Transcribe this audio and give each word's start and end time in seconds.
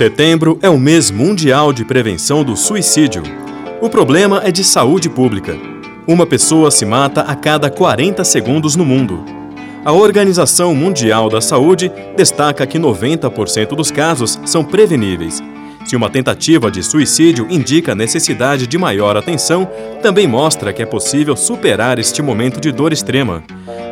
Setembro 0.00 0.58
é 0.62 0.68
o 0.70 0.78
mês 0.78 1.10
mundial 1.10 1.74
de 1.74 1.84
prevenção 1.84 2.42
do 2.42 2.56
suicídio. 2.56 3.22
O 3.82 3.90
problema 3.90 4.40
é 4.42 4.50
de 4.50 4.64
saúde 4.64 5.10
pública. 5.10 5.54
Uma 6.08 6.24
pessoa 6.24 6.70
se 6.70 6.86
mata 6.86 7.20
a 7.20 7.36
cada 7.36 7.68
40 7.68 8.24
segundos 8.24 8.76
no 8.76 8.82
mundo. 8.86 9.22
A 9.84 9.92
Organização 9.92 10.74
Mundial 10.74 11.28
da 11.28 11.42
Saúde 11.42 11.92
destaca 12.16 12.66
que 12.66 12.78
90% 12.78 13.76
dos 13.76 13.90
casos 13.90 14.40
são 14.46 14.64
preveníveis. 14.64 15.42
Se 15.84 15.94
uma 15.94 16.08
tentativa 16.08 16.70
de 16.70 16.82
suicídio 16.82 17.46
indica 17.50 17.94
necessidade 17.94 18.66
de 18.66 18.78
maior 18.78 19.18
atenção, 19.18 19.68
também 20.02 20.26
mostra 20.26 20.72
que 20.72 20.80
é 20.80 20.86
possível 20.86 21.36
superar 21.36 21.98
este 21.98 22.22
momento 22.22 22.58
de 22.58 22.72
dor 22.72 22.90
extrema. 22.90 23.42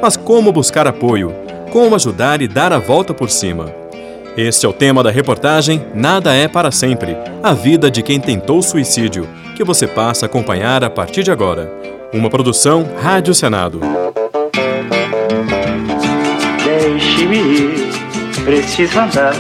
Mas 0.01 0.17
como 0.17 0.53
buscar 0.53 0.87
apoio? 0.87 1.35
Como 1.71 1.95
ajudar 1.95 2.41
e 2.41 2.49
dar 2.49 2.73
a 2.73 2.79
volta 2.79 3.13
por 3.13 3.29
cima? 3.29 3.88
Este 4.41 4.67
é 4.67 4.69
o 4.69 4.73
tema 4.73 5.03
da 5.03 5.11
reportagem 5.11 5.85
Nada 5.93 6.33
é 6.33 6.47
para 6.47 6.71
sempre 6.71 7.17
a 7.43 7.53
vida 7.53 7.91
de 7.91 8.05
quem 8.05 8.21
tentou 8.21 8.63
suicídio, 8.63 9.27
que 9.57 9.65
você 9.65 9.85
passa 9.85 10.27
a 10.27 10.29
acompanhar 10.29 10.85
a 10.85 10.89
partir 10.89 11.25
de 11.25 11.33
agora. 11.33 11.69
Uma 12.13 12.31
produção 12.31 12.89
Rádio 13.03 13.35
Senado. 13.35 13.81
Deixe-me 16.65 17.37
ir, 17.37 18.45
preciso 18.45 19.01
andar. 19.01 19.35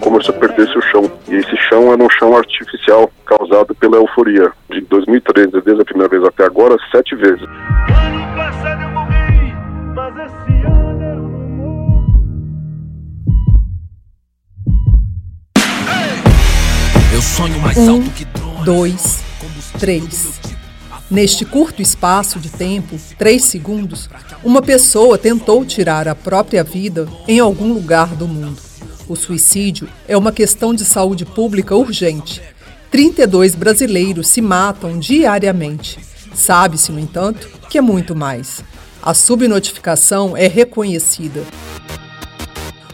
Começou 0.00 0.34
a 0.34 0.38
perder-se 0.38 0.76
o 0.76 0.82
chão. 0.82 1.12
E 1.28 1.36
esse 1.36 1.56
chão 1.68 1.92
era 1.92 2.02
um 2.02 2.10
chão 2.10 2.36
artificial 2.36 3.08
causado 3.24 3.76
pela 3.76 3.98
euforia. 3.98 4.50
De 4.70 4.80
2013, 4.80 5.52
desde 5.64 5.82
a 5.82 5.84
primeira 5.84 6.08
vez 6.08 6.24
até 6.24 6.44
agora, 6.44 6.76
sete 6.90 7.14
vezes. 7.14 7.42
Ano 7.42 8.34
passado 8.34 8.82
eu 8.82 8.93
sonho 17.24 17.58
mais 17.60 17.76
Um, 17.78 17.96
alto 17.96 18.10
que 18.10 18.24
drones. 18.26 18.64
dois, 18.64 19.18
três. 19.78 20.40
Neste 21.10 21.44
curto 21.44 21.82
espaço 21.82 22.38
de 22.38 22.48
tempo, 22.48 22.98
três 23.18 23.44
segundos, 23.44 24.08
uma 24.42 24.62
pessoa 24.62 25.18
tentou 25.18 25.64
tirar 25.64 26.06
a 26.06 26.14
própria 26.14 26.62
vida 26.62 27.08
em 27.26 27.38
algum 27.38 27.72
lugar 27.72 28.14
do 28.14 28.26
mundo. 28.28 28.60
O 29.08 29.16
suicídio 29.16 29.88
é 30.08 30.16
uma 30.16 30.32
questão 30.32 30.74
de 30.74 30.84
saúde 30.84 31.24
pública 31.24 31.74
urgente. 31.74 32.40
32 32.90 33.54
brasileiros 33.54 34.28
se 34.28 34.40
matam 34.40 34.98
diariamente. 34.98 35.98
Sabe-se, 36.34 36.90
no 36.92 36.98
entanto, 37.00 37.48
que 37.68 37.78
é 37.78 37.80
muito 37.80 38.14
mais. 38.14 38.62
A 39.02 39.12
subnotificação 39.12 40.36
é 40.36 40.46
reconhecida. 40.46 41.42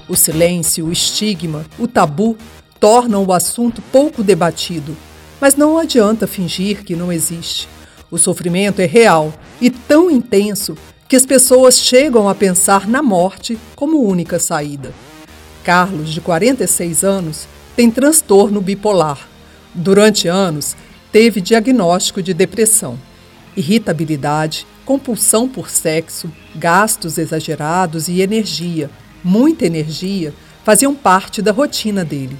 O 0.08 0.16
silêncio, 0.16 0.86
o 0.86 0.92
estigma, 0.92 1.64
o 1.78 1.86
tabu 1.86 2.36
tornam 2.80 3.24
o 3.24 3.32
assunto 3.32 3.82
pouco 3.92 4.24
debatido. 4.24 4.96
Mas 5.38 5.54
não 5.54 5.78
adianta 5.78 6.26
fingir 6.26 6.82
que 6.82 6.96
não 6.96 7.12
existe. 7.12 7.68
O 8.10 8.18
sofrimento 8.18 8.80
é 8.80 8.86
real 8.86 9.32
e 9.60 9.70
tão 9.70 10.10
intenso 10.10 10.76
que 11.06 11.14
as 11.14 11.26
pessoas 11.26 11.78
chegam 11.78 12.28
a 12.28 12.34
pensar 12.34 12.88
na 12.88 13.02
morte 13.02 13.58
como 13.76 14.02
única 14.02 14.38
saída. 14.38 14.92
Carlos, 15.62 16.10
de 16.12 16.20
46 16.20 17.04
anos, 17.04 17.46
tem 17.76 17.90
transtorno 17.90 18.60
bipolar. 18.60 19.28
Durante 19.74 20.26
anos, 20.26 20.76
teve 21.12 21.40
diagnóstico 21.40 22.22
de 22.22 22.32
depressão, 22.32 22.98
irritabilidade, 23.56 24.66
compulsão 24.84 25.48
por 25.48 25.68
sexo, 25.68 26.30
gastos 26.54 27.18
exagerados 27.18 28.08
e 28.08 28.20
energia, 28.20 28.90
muita 29.22 29.66
energia, 29.66 30.34
faziam 30.64 30.94
parte 30.94 31.40
da 31.40 31.52
rotina 31.52 32.04
dele. 32.04 32.36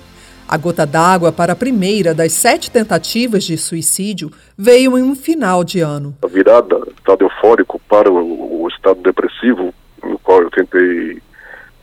A 0.52 0.56
gota 0.56 0.84
d'água 0.84 1.30
para 1.30 1.52
a 1.52 1.54
primeira 1.54 2.12
das 2.12 2.32
sete 2.32 2.72
tentativas 2.72 3.44
de 3.44 3.56
suicídio 3.56 4.32
veio 4.58 4.98
em 4.98 5.02
um 5.04 5.14
final 5.14 5.62
de 5.62 5.78
ano. 5.78 6.12
A 6.24 6.26
virada 6.26 6.76
do 6.76 6.90
estado 6.90 7.24
eufórico 7.24 7.80
para 7.88 8.10
o, 8.10 8.64
o 8.64 8.68
estado 8.68 9.00
depressivo, 9.00 9.72
no 10.02 10.18
qual 10.18 10.42
eu 10.42 10.50
tentei 10.50 11.22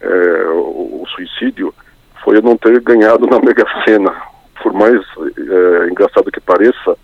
é, 0.02 0.50
o, 0.50 1.02
o 1.02 1.06
suicídio, 1.16 1.74
foi 2.22 2.36
eu 2.36 2.42
não 2.42 2.58
ter 2.58 2.82
ganhado 2.82 3.26
na 3.26 3.40
Mega 3.40 3.64
Sena. 3.86 4.14
Por 4.62 4.74
mais 4.74 5.00
é, 5.38 5.90
engraçado 5.90 6.30
que 6.30 6.42
pareça, 6.42 6.98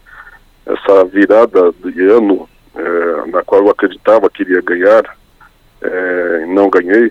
essa 0.65 1.05
virada 1.05 1.71
de 1.81 2.01
ano, 2.09 2.49
é, 2.75 3.31
na 3.31 3.41
qual 3.41 3.61
eu 3.61 3.69
acreditava 3.69 4.29
que 4.29 4.43
iria 4.43 4.59
ganhar, 4.59 5.15
é, 5.81 6.43
e 6.45 6.53
não 6.53 6.69
ganhei, 6.69 7.09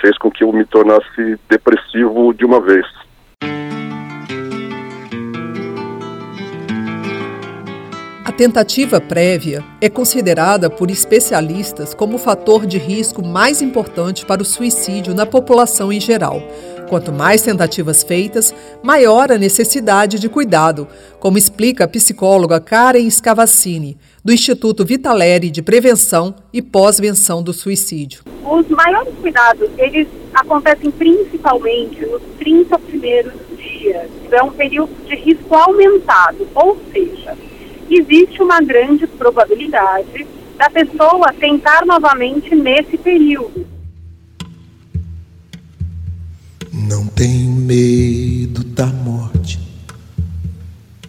fez 0.00 0.18
com 0.18 0.28
que 0.28 0.42
eu 0.42 0.52
me 0.52 0.64
tornasse 0.64 1.38
depressivo 1.48 2.34
de 2.34 2.44
uma 2.44 2.60
vez. 2.60 2.84
A 8.24 8.30
tentativa 8.30 9.00
prévia 9.00 9.64
é 9.80 9.90
considerada 9.90 10.70
por 10.70 10.92
especialistas 10.92 11.92
como 11.92 12.14
o 12.14 12.18
fator 12.18 12.64
de 12.66 12.78
risco 12.78 13.20
mais 13.20 13.60
importante 13.60 14.24
para 14.24 14.40
o 14.40 14.44
suicídio 14.44 15.12
na 15.12 15.26
população 15.26 15.92
em 15.92 16.00
geral. 16.00 16.40
Quanto 16.88 17.12
mais 17.12 17.42
tentativas 17.42 18.04
feitas, 18.04 18.54
maior 18.80 19.32
a 19.32 19.38
necessidade 19.38 20.20
de 20.20 20.28
cuidado, 20.28 20.86
como 21.18 21.36
explica 21.36 21.82
a 21.82 21.88
psicóloga 21.88 22.60
Karen 22.60 23.10
Scavacini, 23.10 23.98
do 24.24 24.32
Instituto 24.32 24.84
Vitaleri 24.84 25.50
de 25.50 25.60
Prevenção 25.60 26.32
e 26.52 26.62
Pós-Venção 26.62 27.42
do 27.42 27.52
Suicídio. 27.52 28.22
Os 28.44 28.68
maiores 28.68 29.14
cuidados, 29.20 29.68
eles 29.76 30.06
acontecem 30.32 30.92
principalmente 30.92 32.06
nos 32.06 32.22
30 32.38 32.78
primeiros 32.78 33.32
dias. 33.58 34.08
É 34.30 34.42
um 34.44 34.52
período 34.52 34.92
de 35.06 35.16
risco 35.16 35.52
aumentado, 35.56 36.46
ou 36.54 36.78
seja, 36.92 37.36
existe 37.98 38.42
uma 38.42 38.60
grande 38.60 39.06
probabilidade 39.06 40.26
da 40.56 40.70
pessoa 40.70 41.32
tentar 41.38 41.84
novamente 41.84 42.54
nesse 42.54 42.96
período. 42.96 43.66
Não 46.72 47.06
tenho 47.06 47.50
medo 47.50 48.64
da 48.64 48.86
morte, 48.86 49.58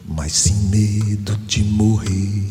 mas 0.08 0.34
sim 0.34 0.70
medo 0.70 1.38
de 1.48 1.64
morrer. 1.64 2.44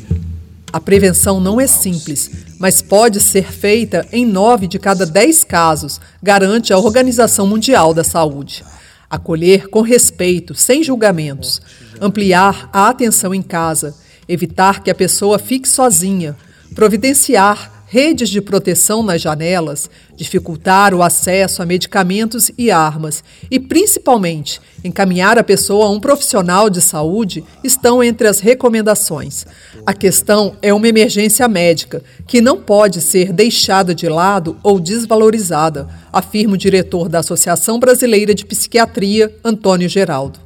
A 0.73 0.81
prevenção 0.81 1.39
não 1.39 1.61
é 1.61 1.67
simples, 1.67 2.31
mas 2.59 2.81
pode 2.81 3.21
ser 3.21 3.53
feita 3.53 4.07
em 4.11 4.25
nove 4.25 4.67
de 4.67 4.79
cada 4.79 5.05
dez 5.05 5.45
casos, 5.45 6.01
garante 6.23 6.73
a 6.73 6.79
Organização 6.79 7.47
Mundial 7.47 7.93
da 7.93 8.03
Saúde. 8.03 8.65
Acolher 9.11 9.69
com 9.69 9.83
respeito, 9.83 10.55
sem 10.55 10.83
julgamentos. 10.83 11.61
Ampliar 12.01 12.71
a 12.73 12.89
atenção 12.89 13.35
em 13.35 13.43
casa. 13.43 13.95
Evitar 14.29 14.83
que 14.83 14.91
a 14.91 14.95
pessoa 14.95 15.39
fique 15.39 15.69
sozinha. 15.69 16.37
Providenciar 16.75 17.83
redes 17.93 18.31
de 18.31 18.41
proteção 18.41 19.03
nas 19.03 19.21
janelas, 19.21 19.91
dificultar 20.17 20.95
o 20.95 21.03
acesso 21.03 21.61
a 21.61 21.67
medicamentos 21.67 22.51
e 22.57 22.71
armas 22.71 23.23
e, 23.51 23.61
principalmente, 23.61 24.63
encaminhar 24.83 25.39
a 25.39 25.45
pessoa 25.45 25.85
a 25.85 25.91
um 25.91 26.01
profissional 26.01 26.71
de 26.71 26.81
saúde 26.81 27.45
estão 27.63 28.03
entre 28.03 28.27
as 28.27 28.41
recomendações. 28.41 29.45
A 29.85 29.93
questão 29.93 30.57
é 30.63 30.73
uma 30.73 30.89
emergência 30.89 31.47
médica 31.47 32.03
que 32.27 32.41
não 32.41 32.59
pode 32.59 33.03
ser 33.03 33.31
deixada 33.31 33.95
de 33.95 34.09
lado 34.09 34.57
ou 34.63 34.81
desvalorizada, 34.81 35.87
afirma 36.11 36.55
o 36.55 36.59
diretor 36.59 37.11
da 37.11 37.19
Associação 37.19 37.79
Brasileira 37.79 38.35
de 38.35 38.47
Psiquiatria, 38.47 39.37
Antônio 39.45 39.87
Geraldo. 39.87 40.41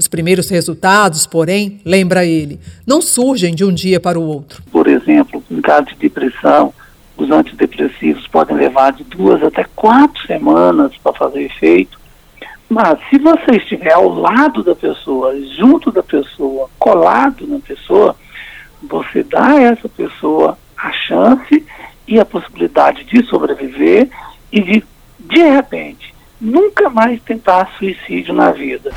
Os 0.00 0.08
primeiros 0.08 0.48
resultados, 0.48 1.26
porém, 1.26 1.78
lembra 1.84 2.24
ele, 2.24 2.58
não 2.86 3.02
surgem 3.02 3.54
de 3.54 3.66
um 3.66 3.70
dia 3.70 4.00
para 4.00 4.18
o 4.18 4.22
outro. 4.22 4.62
Por 4.72 4.86
exemplo, 4.86 5.44
em 5.50 5.60
caso 5.60 5.88
de 5.88 5.96
depressão, 5.96 6.72
os 7.18 7.30
antidepressivos 7.30 8.26
podem 8.28 8.56
levar 8.56 8.94
de 8.94 9.04
duas 9.04 9.42
até 9.42 9.62
quatro 9.76 10.26
semanas 10.26 10.92
para 11.02 11.12
fazer 11.12 11.42
efeito. 11.42 12.00
Mas 12.66 12.98
se 13.10 13.18
você 13.18 13.56
estiver 13.58 13.92
ao 13.92 14.08
lado 14.08 14.62
da 14.62 14.74
pessoa, 14.74 15.38
junto 15.58 15.92
da 15.92 16.02
pessoa, 16.02 16.70
colado 16.78 17.46
na 17.46 17.58
pessoa, 17.58 18.16
você 18.82 19.22
dá 19.22 19.48
a 19.48 19.60
essa 19.60 19.86
pessoa 19.86 20.56
a 20.78 20.90
chance 20.92 21.62
e 22.08 22.18
a 22.18 22.24
possibilidade 22.24 23.04
de 23.04 23.22
sobreviver 23.26 24.08
e 24.50 24.62
de, 24.62 24.84
de 25.18 25.42
repente, 25.42 26.14
nunca 26.40 26.88
mais 26.88 27.20
tentar 27.20 27.70
suicídio 27.78 28.32
na 28.32 28.50
vida. 28.50 28.94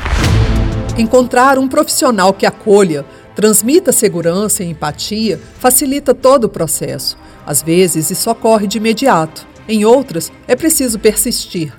Encontrar 0.95 1.57
um 1.57 1.68
profissional 1.68 2.31
que 2.31 2.45
acolha, 2.45 3.04
transmita 3.36 3.92
segurança 3.92 4.63
e 4.63 4.69
empatia 4.69 5.40
facilita 5.57 6.13
todo 6.13 6.44
o 6.44 6.50
processo. 6.50 7.18
Às 7.48 7.63
vezes, 7.63 8.12
isso 8.12 8.30
ocorre 8.30 8.68
de 8.68 8.78
imediato. 8.78 9.48
Em 9.68 9.86
outras, 9.86 10.31
é 10.48 10.56
preciso 10.56 11.00
persistir. 11.00 11.74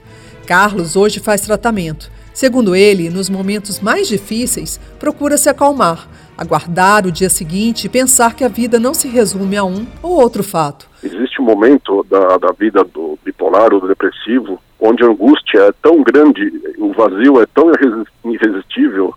Carlos 0.47 0.97
hoje 0.97 1.21
faz 1.21 1.43
tratamento. 1.43 2.11
Segundo 2.33 2.75
ele, 2.75 3.09
nos 3.09 3.31
momentos 3.31 3.79
mais 3.79 4.09
difíceis, 4.09 4.81
procura 4.99 5.39
se 5.39 5.49
acalmar, 5.49 6.09
aguardar 6.37 7.07
o 7.07 7.13
dia 7.13 7.31
seguinte 7.31 7.85
e 7.85 7.89
pensar 7.89 8.35
que 8.35 8.45
a 8.45 8.49
vida 8.49 8.79
não 8.79 8.95
se 8.95 9.09
resume 9.09 9.57
a 9.57 9.65
um 9.65 9.87
ou 10.03 10.21
outro 10.21 10.43
fato. 10.43 10.89
Existe 11.03 11.41
um 11.41 11.45
momento 11.45 12.05
da, 12.11 12.39
da 12.39 12.53
vida 12.53 12.83
do 12.85 13.19
bipolar 13.25 13.73
ou 13.73 13.81
do 13.81 13.89
depressivo 13.89 14.61
onde 14.81 15.03
a 15.03 15.07
angústia 15.07 15.61
é 15.61 15.73
tão 15.81 16.03
grande, 16.03 16.53
o 16.79 16.93
vazio 16.93 17.41
é 17.41 17.47
tão 17.47 17.71
irre- 17.71 18.05
irresistível 18.25 19.15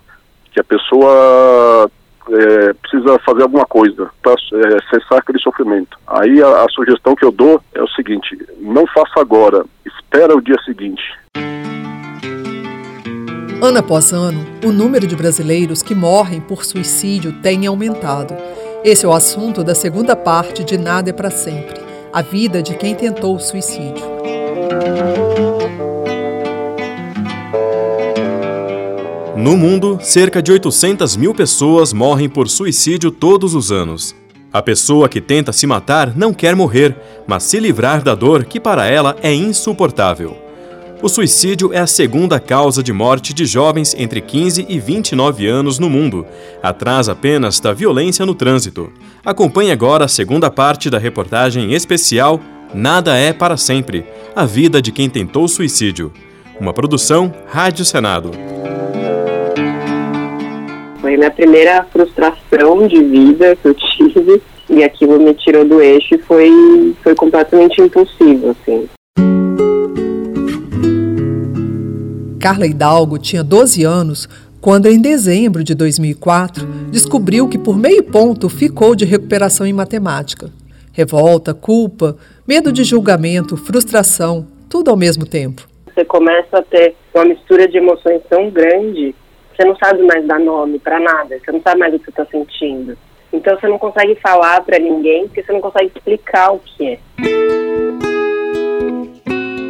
que 0.53 0.59
a 0.61 0.63
pessoa 0.63 1.91
é, 2.29 2.73
precisa 2.73 3.19
fazer 3.19 3.43
alguma 3.43 3.65
coisa 3.65 4.09
para 4.21 4.33
é, 4.33 4.77
cessar 4.89 5.19
aquele 5.19 5.39
sofrimento. 5.39 5.97
Aí 6.07 6.41
a, 6.41 6.63
a 6.63 6.69
sugestão 6.69 7.15
que 7.15 7.25
eu 7.25 7.31
dou 7.31 7.61
é 7.73 7.81
o 7.81 7.87
seguinte: 7.89 8.37
não 8.59 8.85
faça 8.87 9.19
agora, 9.19 9.65
espera 9.85 10.35
o 10.35 10.41
dia 10.41 10.57
seguinte. 10.63 11.03
Ano 13.61 13.79
após 13.79 14.13
ano, 14.13 14.45
o 14.63 14.71
número 14.71 15.07
de 15.07 15.15
brasileiros 15.15 15.81
que 15.81 15.95
morrem 15.95 16.39
por 16.39 16.63
suicídio 16.63 17.33
tem 17.41 17.65
aumentado. 17.65 18.35
Esse 18.83 19.05
é 19.05 19.09
o 19.09 19.13
assunto 19.13 19.63
da 19.63 19.73
segunda 19.73 20.15
parte 20.15 20.63
de 20.63 20.77
Nada 20.77 21.09
é 21.09 21.13
para 21.13 21.31
Sempre 21.31 21.87
a 22.13 22.21
vida 22.21 22.63
de 22.63 22.75
quem 22.75 22.95
tentou 22.95 23.35
o 23.35 23.39
suicídio. 23.39 24.03
No 29.35 29.55
mundo, 29.55 29.99
cerca 30.01 30.41
de 30.41 30.51
800 30.51 31.15
mil 31.15 31.33
pessoas 31.33 31.93
morrem 31.93 32.27
por 32.27 32.47
suicídio 32.49 33.11
todos 33.11 33.53
os 33.53 33.71
anos. 33.71 34.15
A 34.51 34.61
pessoa 34.61 35.07
que 35.07 35.21
tenta 35.21 35.53
se 35.53 35.67
matar 35.67 36.17
não 36.17 36.33
quer 36.33 36.55
morrer, 36.55 36.95
mas 37.27 37.43
se 37.43 37.59
livrar 37.59 38.01
da 38.01 38.15
dor 38.15 38.45
que 38.45 38.59
para 38.59 38.87
ela 38.87 39.15
é 39.21 39.33
insuportável. 39.33 40.46
O 41.01 41.07
suicídio 41.07 41.71
é 41.71 41.79
a 41.79 41.87
segunda 41.87 42.39
causa 42.39 42.81
de 42.81 42.91
morte 42.91 43.33
de 43.33 43.45
jovens 43.45 43.95
entre 43.97 44.19
15 44.19 44.65
e 44.67 44.79
29 44.79 45.47
anos 45.47 45.77
no 45.77 45.89
mundo, 45.89 46.25
atrás 46.61 47.07
apenas 47.07 47.59
da 47.59 47.71
violência 47.71 48.25
no 48.25 48.33
trânsito. 48.33 48.91
Acompanhe 49.23 49.71
agora 49.71 50.05
a 50.05 50.07
segunda 50.07 50.49
parte 50.49 50.89
da 50.89 50.97
reportagem 50.97 51.73
especial 51.73 52.41
Nada 52.73 53.15
é 53.15 53.31
para 53.31 53.55
sempre 53.55 54.05
a 54.35 54.45
vida 54.45 54.81
de 54.81 54.91
quem 54.91 55.09
tentou 55.09 55.47
suicídio. 55.47 56.11
Uma 56.59 56.73
produção 56.73 57.33
Rádio 57.47 57.85
Senado. 57.85 58.31
Foi 60.99 61.15
minha 61.15 61.31
primeira 61.31 61.83
frustração 61.91 62.87
de 62.87 63.01
vida 63.03 63.55
que 63.55 63.67
eu 63.67 63.73
tive 63.73 64.41
e 64.69 64.83
aquilo 64.83 65.19
me 65.19 65.33
tirou 65.33 65.63
do 65.63 65.81
eixo 65.81 66.15
e 66.15 66.17
foi, 66.17 66.93
foi 67.01 67.15
completamente 67.15 67.81
impulsivo, 67.81 68.49
assim. 68.49 68.89
Carla 72.39 72.67
Hidalgo 72.67 73.17
tinha 73.17 73.43
12 73.43 73.83
anos 73.83 74.29
quando, 74.61 74.87
em 74.87 75.01
dezembro 75.01 75.63
de 75.63 75.73
2004, 75.73 76.67
descobriu 76.91 77.47
que 77.47 77.57
por 77.57 77.75
meio 77.75 78.03
ponto 78.03 78.47
ficou 78.47 78.95
de 78.95 79.05
recuperação 79.05 79.65
em 79.65 79.73
matemática. 79.73 80.49
Revolta, 80.93 81.53
culpa, 81.53 82.15
medo 82.47 82.71
de 82.71 82.83
julgamento, 82.83 83.57
frustração, 83.57 84.47
tudo 84.69 84.91
ao 84.91 84.97
mesmo 84.97 85.25
tempo. 85.25 85.67
Você 85.93 86.05
começa 86.05 86.59
a 86.59 86.61
ter 86.61 86.95
uma 87.13 87.25
mistura 87.25 87.67
de 87.67 87.77
emoções 87.77 88.21
tão 88.29 88.51
grande, 88.51 89.15
você 89.55 89.65
não 89.65 89.75
sabe 89.77 90.03
mais 90.03 90.25
dar 90.27 90.39
nome 90.39 90.77
para 90.79 90.99
nada, 90.99 91.39
você 91.43 91.51
não 91.51 91.61
sabe 91.61 91.79
mais 91.79 91.93
o 91.93 91.99
que 91.99 92.05
você 92.05 92.11
está 92.11 92.25
sentindo. 92.25 92.95
Então 93.33 93.59
você 93.59 93.67
não 93.67 93.79
consegue 93.79 94.15
falar 94.21 94.61
para 94.61 94.77
ninguém 94.77 95.27
porque 95.27 95.43
você 95.43 95.53
não 95.53 95.61
consegue 95.61 95.91
explicar 95.95 96.51
o 96.51 96.59
que 96.59 96.87
é. 96.87 96.99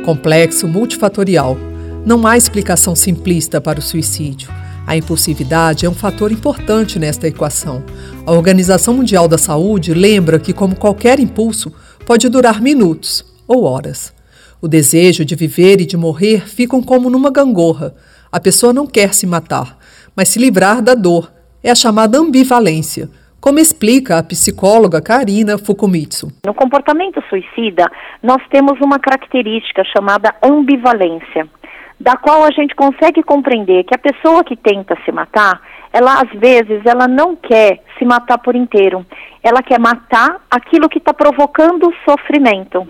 Complexo 0.04 0.68
multifatorial 0.68 1.58
não 2.08 2.26
há 2.26 2.38
explicação 2.38 2.96
simplista 2.96 3.60
para 3.60 3.80
o 3.80 3.82
suicídio. 3.82 4.50
A 4.88 4.96
impulsividade 4.96 5.86
é 5.86 5.90
um 5.90 5.94
fator 5.94 6.32
importante 6.32 6.98
nesta 6.98 7.28
equação. 7.28 7.84
A 8.26 8.32
Organização 8.32 8.94
Mundial 8.94 9.28
da 9.28 9.38
Saúde 9.38 9.94
lembra 9.94 10.40
que, 10.40 10.54
como 10.54 10.74
qualquer 10.74 11.20
impulso, 11.20 11.70
pode 12.06 12.30
durar 12.30 12.62
minutos 12.62 13.26
ou 13.46 13.66
horas. 13.66 14.16
O 14.62 14.70
desejo 14.70 15.26
de 15.26 15.36
viver 15.36 15.82
e 15.82 15.86
de 15.86 15.98
morrer 15.98 16.48
ficam 16.48 16.82
como 16.82 17.10
numa 17.10 17.30
gangorra. 17.30 17.94
A 18.32 18.40
pessoa 18.40 18.72
não 18.72 18.88
quer 18.88 19.14
se 19.14 19.28
matar, 19.28 19.78
mas 20.16 20.30
se 20.30 20.40
livrar 20.40 20.82
da 20.82 20.96
dor. 20.96 21.30
É 21.62 21.72
a 21.72 21.76
chamada 21.76 22.18
ambivalência, 22.18 23.10
como 23.42 23.60
explica 23.60 24.18
a 24.18 24.24
psicóloga 24.24 25.02
Karina 25.02 25.58
Fukumitsu. 25.58 26.32
No 26.46 26.54
comportamento 26.54 27.22
suicida, 27.30 27.92
nós 28.24 28.42
temos 28.50 28.80
uma 28.80 28.98
característica 28.98 29.84
chamada 29.94 30.34
ambivalência 30.42 31.50
da 32.00 32.16
qual 32.16 32.44
a 32.44 32.52
gente 32.52 32.76
consegue 32.76 33.24
compreender 33.24 33.84
que 33.84 33.96
a 33.96 33.98
pessoa 33.98 34.44
que 34.44 34.56
tenta 34.56 34.96
se 35.04 35.12
matar, 35.12 35.60
ela 35.92 36.22
às 36.22 36.40
vezes 36.40 36.86
ela 36.86 37.08
não 37.08 37.36
quer 37.36 37.82
se 37.98 38.06
matar 38.06 38.38
por 38.38 38.56
inteiro. 38.56 39.06
Ela 39.42 39.64
quer 39.64 39.80
matar 39.80 40.42
aquilo 40.50 40.90
que 40.90 41.00
está 41.00 41.14
provocando 41.14 41.92
sofrimento. 42.08 42.86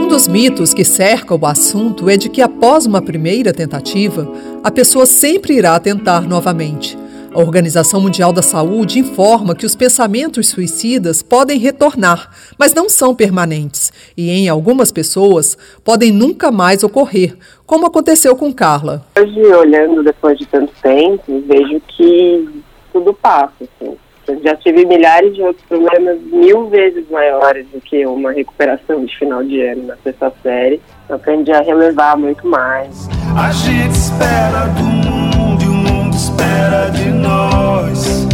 Um 0.00 0.08
dos 0.08 0.26
mitos 0.28 0.74
que 0.74 0.84
cerca 0.84 1.34
o 1.34 1.46
assunto 1.46 2.08
é 2.08 2.16
de 2.16 2.28
que 2.28 2.42
após 2.42 2.86
uma 2.86 3.02
primeira 3.02 3.52
tentativa, 3.52 4.28
a 4.62 4.70
pessoa 4.70 5.06
sempre 5.06 5.54
irá 5.54 5.78
tentar 5.78 6.22
novamente. 6.22 7.03
A 7.34 7.40
Organização 7.40 8.00
Mundial 8.00 8.32
da 8.32 8.42
Saúde 8.42 9.00
informa 9.00 9.56
que 9.56 9.66
os 9.66 9.74
pensamentos 9.74 10.50
suicidas 10.50 11.20
podem 11.20 11.58
retornar, 11.58 12.30
mas 12.56 12.72
não 12.72 12.88
são 12.88 13.12
permanentes 13.12 13.92
e, 14.16 14.30
em 14.30 14.48
algumas 14.48 14.92
pessoas, 14.92 15.58
podem 15.82 16.12
nunca 16.12 16.52
mais 16.52 16.84
ocorrer, 16.84 17.36
como 17.66 17.86
aconteceu 17.86 18.36
com 18.36 18.54
Carla. 18.54 19.04
Hoje, 19.18 19.40
olhando 19.46 20.04
depois 20.04 20.38
de 20.38 20.46
tanto 20.46 20.72
tempo, 20.80 21.42
vejo 21.44 21.82
que 21.88 22.48
tudo 22.92 23.12
passa. 23.12 23.52
Assim. 23.62 23.96
Eu 24.28 24.40
já 24.40 24.54
tive 24.54 24.86
milhares 24.86 25.34
de 25.34 25.42
outros 25.42 25.66
problemas 25.66 26.20
mil 26.20 26.68
vezes 26.68 27.04
maiores 27.10 27.66
do 27.74 27.80
que 27.80 28.06
uma 28.06 28.30
recuperação 28.30 29.04
de 29.04 29.18
final 29.18 29.42
de 29.42 29.60
ano 29.60 29.88
na 29.88 29.96
sexta 30.04 30.32
série. 30.40 30.80
Eu 31.08 31.16
aprendi 31.16 31.50
a 31.50 31.62
relevar 31.62 32.16
muito 32.16 32.46
mais. 32.46 33.08
A 33.36 33.50
gente 33.50 33.90
espera 33.90 34.68
do 34.68 34.82
mundo 34.84 35.23
espera 36.54 36.88
de 36.90 37.10
nós. 37.10 38.26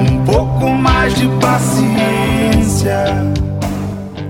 Um 0.00 0.24
pouco 0.24 0.70
mais 0.70 1.14
de 1.14 1.28
paciência. 1.38 3.04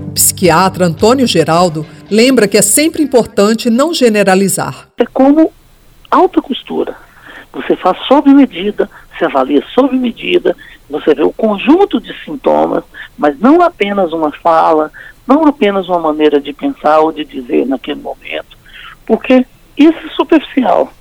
O 0.07 0.11
psiquiatra 0.11 0.85
Antônio 0.85 1.25
Geraldo 1.25 1.85
lembra 2.11 2.45
que 2.47 2.57
é 2.57 2.61
sempre 2.61 3.01
importante 3.01 3.69
não 3.69 3.93
generalizar. 3.93 4.89
É 4.97 5.05
como 5.05 5.51
alta 6.11 6.41
costura. 6.41 6.95
Você 7.53 7.75
faz 7.77 7.97
sob 8.05 8.33
medida, 8.33 8.89
se 9.17 9.23
avalia 9.23 9.63
sob 9.73 9.95
medida, 9.95 10.55
você 10.89 11.15
vê 11.15 11.23
o 11.23 11.31
conjunto 11.31 12.01
de 12.01 12.13
sintomas, 12.25 12.83
mas 13.17 13.39
não 13.39 13.61
apenas 13.61 14.11
uma 14.11 14.31
fala, 14.31 14.91
não 15.25 15.45
apenas 15.45 15.87
uma 15.87 15.99
maneira 15.99 16.41
de 16.41 16.51
pensar 16.51 16.99
ou 16.99 17.13
de 17.13 17.23
dizer 17.23 17.65
naquele 17.65 18.01
momento, 18.01 18.57
porque 19.05 19.45
isso 19.77 19.99
é 20.05 20.09
superficial. 20.09 20.91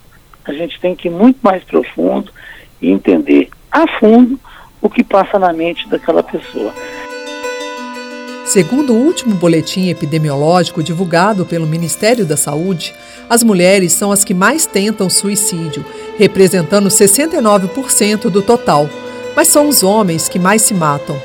A 0.44 0.52
gente 0.52 0.80
tem 0.80 0.94
que 0.94 1.08
ir 1.08 1.10
muito 1.10 1.38
mais 1.42 1.62
profundo 1.64 2.32
e 2.80 2.90
entender 2.90 3.48
a 3.70 3.86
fundo 3.98 4.38
o 4.80 4.90
que 4.90 5.04
passa 5.04 5.38
na 5.38 5.52
mente 5.52 5.88
daquela 5.88 6.22
pessoa. 6.22 6.72
Segundo 8.44 8.92
o 8.92 8.96
último 8.96 9.34
boletim 9.36 9.88
epidemiológico 9.88 10.82
divulgado 10.82 11.46
pelo 11.46 11.66
Ministério 11.66 12.26
da 12.26 12.36
Saúde, 12.36 12.92
as 13.30 13.42
mulheres 13.42 13.92
são 13.92 14.10
as 14.12 14.24
que 14.24 14.34
mais 14.34 14.66
tentam 14.66 15.08
suicídio, 15.08 15.84
representando 16.18 16.88
69% 16.88 18.28
do 18.28 18.42
total. 18.42 18.90
Mas 19.34 19.48
são 19.48 19.68
os 19.68 19.82
homens 19.82 20.28
que 20.28 20.38
mais 20.38 20.60
se 20.62 20.74
matam. 20.74 21.16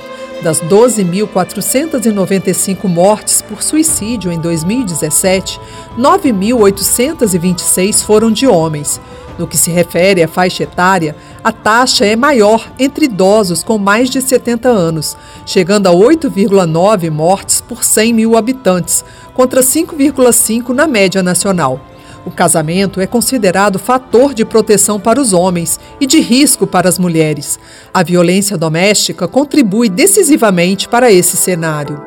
Das 0.44 0.62
12.495 0.62 2.88
mortes 2.88 3.42
por 3.42 3.64
suicídio 3.64 4.32
em 4.32 4.40
2017, 4.40 5.60
9.826 5.98 8.04
foram 8.04 8.32
de 8.32 8.46
homens. 8.46 9.02
No 9.40 9.48
que 9.48 9.58
se 9.58 9.72
refere 9.72 10.22
à 10.22 10.28
faixa 10.28 10.62
etária, 10.64 11.16
a 11.44 11.52
taxa 11.52 12.06
é 12.06 12.16
maior 12.16 12.72
entre 12.78 13.06
idosos 13.06 13.64
com 13.64 13.80
mais 13.80 14.12
de 14.12 14.22
70 14.22 14.70
anos, 14.70 15.18
chegando 15.46 15.88
a 15.88 15.92
8,9 15.92 17.10
mortes 17.10 17.60
por 17.60 17.84
100 17.84 18.14
mil 18.14 18.38
habitantes, 18.38 19.04
contra 19.34 19.62
5,5 19.62 20.70
na 20.70 20.86
média 20.88 21.24
nacional. 21.24 21.82
O 22.28 22.30
casamento 22.30 23.00
é 23.00 23.08
considerado 23.08 23.80
fator 23.80 24.34
de 24.34 24.44
proteção 24.44 25.00
para 25.00 25.18
os 25.18 25.32
homens 25.32 25.80
e 25.98 26.06
de 26.06 26.20
risco 26.20 26.68
para 26.68 26.90
as 26.90 27.00
mulheres. 27.00 27.58
A 27.94 28.04
violência 28.04 28.58
doméstica 28.58 29.30
contribui 29.30 29.88
decisivamente 29.88 30.90
para 30.90 31.10
esse 31.10 31.38
cenário. 31.38 32.02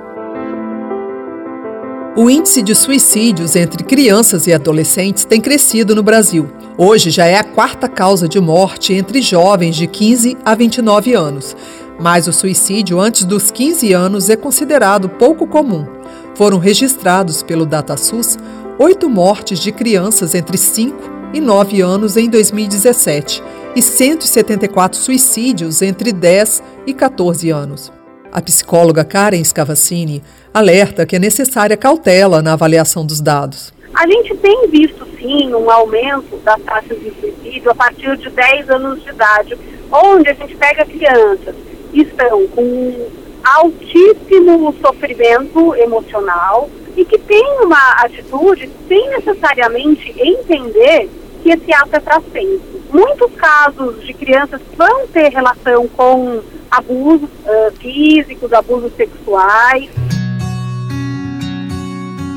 O 2.14 2.28
índice 2.28 2.60
de 2.60 2.74
suicídios 2.74 3.56
entre 3.56 3.82
crianças 3.82 4.46
e 4.46 4.52
adolescentes 4.52 5.24
tem 5.24 5.40
crescido 5.40 5.94
no 5.94 6.02
Brasil. 6.02 6.50
Hoje 6.76 7.08
já 7.08 7.24
é 7.24 7.38
a 7.38 7.44
quarta 7.44 7.88
causa 7.88 8.28
de 8.28 8.38
morte 8.38 8.92
entre 8.92 9.22
jovens 9.22 9.74
de 9.74 9.86
15 9.86 10.36
a 10.44 10.54
29 10.54 11.14
anos. 11.14 11.56
Mas 11.98 12.28
o 12.28 12.32
suicídio 12.32 13.00
antes 13.00 13.24
dos 13.24 13.50
15 13.50 13.90
anos 13.94 14.28
é 14.28 14.36
considerado 14.36 15.08
pouco 15.08 15.46
comum. 15.46 15.86
Foram 16.34 16.58
registrados 16.58 17.42
pelo 17.42 17.66
DataSUS 17.66 18.38
oito 18.82 19.10
mortes 19.10 19.60
de 19.60 19.70
crianças 19.72 20.34
entre 20.34 20.56
5 20.56 20.96
e 21.34 21.40
9 21.40 21.82
anos 21.82 22.16
em 22.16 22.30
2017 22.30 23.42
e 23.76 23.82
174 23.82 24.98
suicídios 24.98 25.82
entre 25.82 26.10
10 26.14 26.62
e 26.86 26.94
14 26.94 27.50
anos. 27.50 27.92
A 28.32 28.40
psicóloga 28.40 29.04
Karen 29.04 29.44
Scavacini 29.44 30.22
alerta 30.54 31.04
que 31.04 31.14
é 31.14 31.18
necessária 31.18 31.76
cautela 31.76 32.40
na 32.40 32.54
avaliação 32.54 33.04
dos 33.04 33.20
dados. 33.20 33.70
A 33.92 34.06
gente 34.06 34.34
tem 34.38 34.66
visto, 34.70 35.06
sim, 35.18 35.52
um 35.52 35.70
aumento 35.70 36.38
das 36.38 36.62
taxas 36.62 36.98
de 37.00 37.12
suicídio 37.20 37.70
a 37.70 37.74
partir 37.74 38.16
de 38.16 38.30
10 38.30 38.70
anos 38.70 39.02
de 39.02 39.10
idade, 39.10 39.58
onde 39.92 40.30
a 40.30 40.32
gente 40.32 40.56
pega 40.56 40.86
crianças 40.86 41.54
que 41.92 42.00
estão 42.00 42.46
com 42.46 43.10
altíssimo 43.44 44.74
sofrimento 44.80 45.74
emocional 45.76 46.70
e 46.96 47.04
que 47.04 47.18
têm 47.18 47.60
uma 47.62 47.92
atitude 47.98 48.70
sem 48.88 49.10
necessariamente 49.10 50.14
entender 50.18 51.08
que 51.42 51.50
esse 51.50 51.72
ato 51.72 51.96
é 51.96 52.00
para 52.00 52.20
sempre. 52.20 52.60
Muitos 52.92 53.32
casos 53.32 54.04
de 54.04 54.12
crianças 54.12 54.60
vão 54.76 55.06
ter 55.08 55.28
relação 55.30 55.88
com 55.88 56.40
abusos 56.70 57.28
uh, 57.28 57.72
físicos, 57.78 58.52
abusos 58.52 58.92
sexuais. 58.96 59.88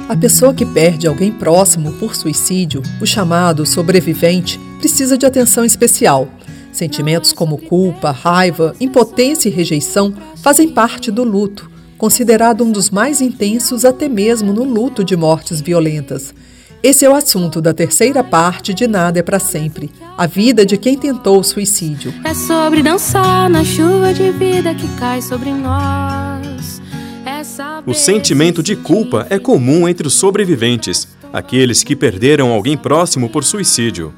A 0.07 0.15
pessoa 0.15 0.53
que 0.53 0.65
perde 0.65 1.07
alguém 1.07 1.31
próximo 1.31 1.93
por 1.93 2.15
suicídio, 2.15 2.81
o 3.01 3.05
chamado 3.05 3.65
sobrevivente, 3.65 4.59
precisa 4.79 5.17
de 5.17 5.25
atenção 5.25 5.63
especial. 5.63 6.27
Sentimentos 6.73 7.31
como 7.31 7.57
culpa, 7.57 8.11
raiva, 8.11 8.75
impotência 8.81 9.47
e 9.47 9.51
rejeição 9.51 10.13
fazem 10.41 10.69
parte 10.69 11.11
do 11.11 11.23
luto, 11.23 11.69
considerado 11.97 12.63
um 12.63 12.71
dos 12.71 12.89
mais 12.89 13.21
intensos 13.21 13.85
até 13.85 14.09
mesmo 14.09 14.51
no 14.51 14.63
luto 14.63 15.03
de 15.03 15.15
mortes 15.15 15.61
violentas. 15.61 16.33
Esse 16.81 17.05
é 17.05 17.09
o 17.09 17.15
assunto 17.15 17.61
da 17.61 17.73
terceira 17.73 18.23
parte 18.23 18.73
de 18.73 18.87
Nada 18.87 19.19
é 19.19 19.23
para 19.23 19.39
Sempre 19.39 19.89
a 20.17 20.27
vida 20.27 20.65
de 20.65 20.77
quem 20.77 20.97
tentou 20.97 21.39
o 21.39 21.43
suicídio. 21.43 22.13
É 22.25 22.33
sobre 22.33 22.83
dançar 22.83 23.49
na 23.49 23.63
chuva 23.63 24.13
de 24.13 24.31
vida 24.31 24.75
que 24.75 24.87
cai 24.97 25.21
sobre 25.21 25.51
nós. 25.51 26.81
O 27.85 27.93
sentimento 27.93 28.63
de 28.63 28.75
culpa 28.75 29.27
é 29.29 29.37
comum 29.37 29.87
entre 29.87 30.07
os 30.07 30.13
sobreviventes, 30.13 31.07
aqueles 31.31 31.83
que 31.83 31.95
perderam 31.95 32.51
alguém 32.51 32.75
próximo 32.75 33.29
por 33.29 33.43
suicídio. 33.43 34.13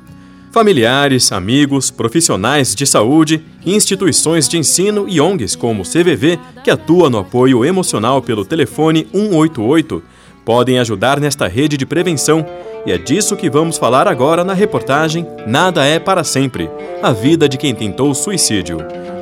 Familiares, 0.56 1.34
amigos, 1.34 1.92
profissionais 1.92 2.74
de 2.74 2.88
saúde, 2.88 3.44
instituições 3.66 4.48
de 4.48 4.58
ensino 4.58 5.06
e 5.06 5.20
ONGs 5.20 5.54
como 5.54 5.82
o 5.82 5.86
CVV, 5.86 6.40
que 6.64 6.72
atua 6.72 7.10
no 7.10 7.18
apoio 7.18 7.66
emocional 7.66 8.22
pelo 8.22 8.46
telefone 8.46 9.06
188, 9.12 10.02
podem 10.46 10.80
ajudar 10.80 11.20
nesta 11.20 11.46
rede 11.46 11.76
de 11.76 11.86
prevenção. 11.86 12.46
E 12.86 12.94
é 12.94 12.98
disso 12.98 13.36
que 13.36 13.50
vamos 13.50 13.78
falar 13.78 14.08
agora 14.08 14.46
na 14.46 14.54
reportagem 14.54 15.28
Nada 15.46 15.84
é 15.84 16.00
para 16.00 16.24
sempre 16.24 16.70
a 17.04 17.12
vida 17.12 17.50
de 17.50 17.58
quem 17.58 17.76
tentou 17.76 18.16
suicídio. 18.16 18.78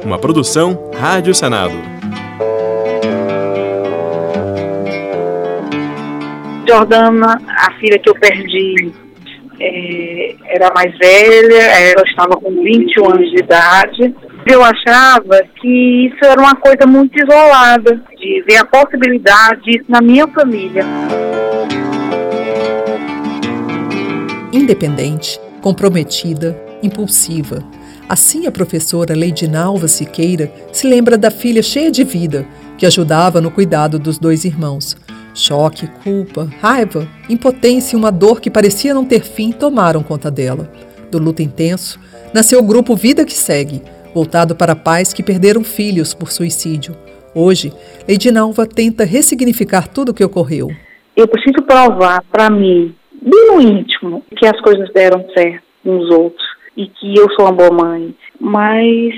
Uma 0.06 0.20
produção 0.20 0.92
Rádio 0.94 1.34
Senado. 1.34 1.74
Jordana, 6.70 7.42
a 7.48 7.74
filha 7.80 7.98
que 7.98 8.08
eu 8.08 8.14
perdi, 8.14 8.94
é, 9.64 10.36
era 10.46 10.72
mais 10.76 10.96
velha, 10.98 11.64
ela 11.92 12.04
estava 12.06 12.36
com 12.36 12.52
21 12.52 13.12
anos 13.12 13.32
de 13.32 13.40
idade. 13.40 14.16
Eu 14.46 14.62
achava 14.62 15.42
que 15.62 16.08
isso 16.08 16.26
era 16.26 16.40
uma 16.40 16.56
coisa 16.56 16.86
muito 16.86 17.18
isolada, 17.18 18.02
de 18.18 18.44
ver 18.46 18.58
a 18.58 18.66
possibilidade 18.66 19.62
disso 19.62 19.86
na 19.88 20.02
minha 20.02 20.28
família. 20.28 20.84
Independente, 24.52 25.40
comprometida, 25.62 26.60
impulsiva. 26.84 27.64
Assim, 28.10 28.46
a 28.46 28.52
professora 28.52 29.16
Leidinalva 29.16 29.88
Siqueira 29.88 30.52
se 30.74 30.86
lembra 30.86 31.18
da 31.18 31.32
filha 31.32 31.64
cheia 31.64 31.90
de 31.90 32.04
vida, 32.04 32.46
que 32.78 32.86
ajudava 32.86 33.40
no 33.40 33.50
cuidado 33.50 33.98
dos 33.98 34.20
dois 34.20 34.44
irmãos. 34.44 34.98
Choque, 35.36 35.88
culpa, 36.04 36.48
raiva, 36.62 37.08
impotência 37.28 37.96
e 37.96 38.00
uma 38.00 38.12
dor 38.12 38.40
que 38.40 38.52
parecia 38.52 38.94
não 38.94 39.04
ter 39.04 39.22
fim 39.22 39.52
tomaram 39.52 40.04
conta 40.04 40.30
dela. 40.30 40.72
Do 41.12 41.18
luto 41.18 41.42
intenso, 41.42 42.00
nasceu 42.32 42.60
o 42.60 42.68
grupo 42.68 42.96
Vida 42.96 43.26
que 43.26 43.34
Segue, 43.34 43.82
voltado 44.14 44.56
para 44.56 44.76
pais 44.76 45.12
que 45.12 45.24
perderam 45.24 45.64
filhos 45.64 46.14
por 46.14 46.32
suicídio. 46.32 46.96
Hoje, 47.34 47.74
Leidinalva 48.08 48.68
tenta 48.68 49.04
ressignificar 49.04 49.88
tudo 49.88 50.10
o 50.10 50.14
que 50.14 50.24
ocorreu. 50.24 50.70
Eu 51.18 51.28
preciso 51.28 51.64
provar 51.66 52.24
para 52.32 52.52
mim, 52.52 52.94
bem 53.20 53.48
no 53.48 53.60
íntimo, 53.60 54.24
que 54.38 54.46
as 54.46 54.62
coisas 54.62 54.92
deram 54.94 55.26
certo 55.36 55.64
uns 55.84 56.12
outros 56.12 56.46
e 56.78 56.86
que 56.88 57.18
eu 57.18 57.28
sou 57.32 57.46
uma 57.46 57.52
boa 57.52 57.72
mãe. 57.72 58.16
Mas 58.40 59.14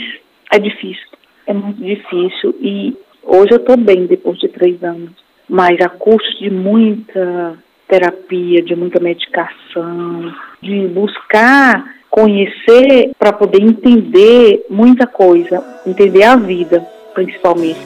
é 0.49 0.59
difícil, 0.59 1.07
é 1.45 1.53
muito 1.53 1.81
difícil 1.81 2.55
e 2.61 2.95
hoje 3.21 3.51
eu 3.51 3.57
estou 3.57 3.75
bem 3.75 4.05
depois 4.05 4.39
de 4.39 4.47
três 4.47 4.81
anos 4.81 5.24
mas 5.49 5.79
a 5.81 5.89
custo 5.89 6.39
de 6.39 6.49
muita 6.49 7.57
terapia, 7.87 8.63
de 8.63 8.75
muita 8.75 8.99
medicação, 8.99 10.33
de 10.61 10.87
buscar 10.87 11.95
conhecer 12.09 13.11
para 13.19 13.33
poder 13.33 13.61
entender 13.61 14.65
muita 14.69 15.05
coisa, 15.05 15.63
entender 15.85 16.23
a 16.23 16.35
vida, 16.35 16.79
principalmente. 17.13 17.79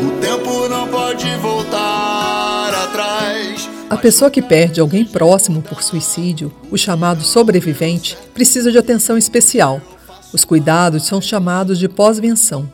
O 0.00 0.20
tempo 0.20 0.68
não 0.68 0.88
pode 0.88 1.26
voltar 1.36 2.70
atrás. 2.84 3.70
A 3.90 3.96
pessoa 3.96 4.30
que 4.30 4.40
perde 4.42 4.80
alguém 4.80 5.04
próximo 5.04 5.62
por 5.62 5.82
suicídio, 5.82 6.50
o 6.70 6.78
chamado 6.78 7.20
sobrevivente, 7.20 8.16
precisa 8.32 8.72
de 8.72 8.78
atenção 8.78 9.18
especial. 9.18 9.80
Os 10.32 10.44
cuidados 10.44 11.06
são 11.06 11.20
chamados 11.20 11.78
de 11.78 11.88
pós-venção. 11.88 12.68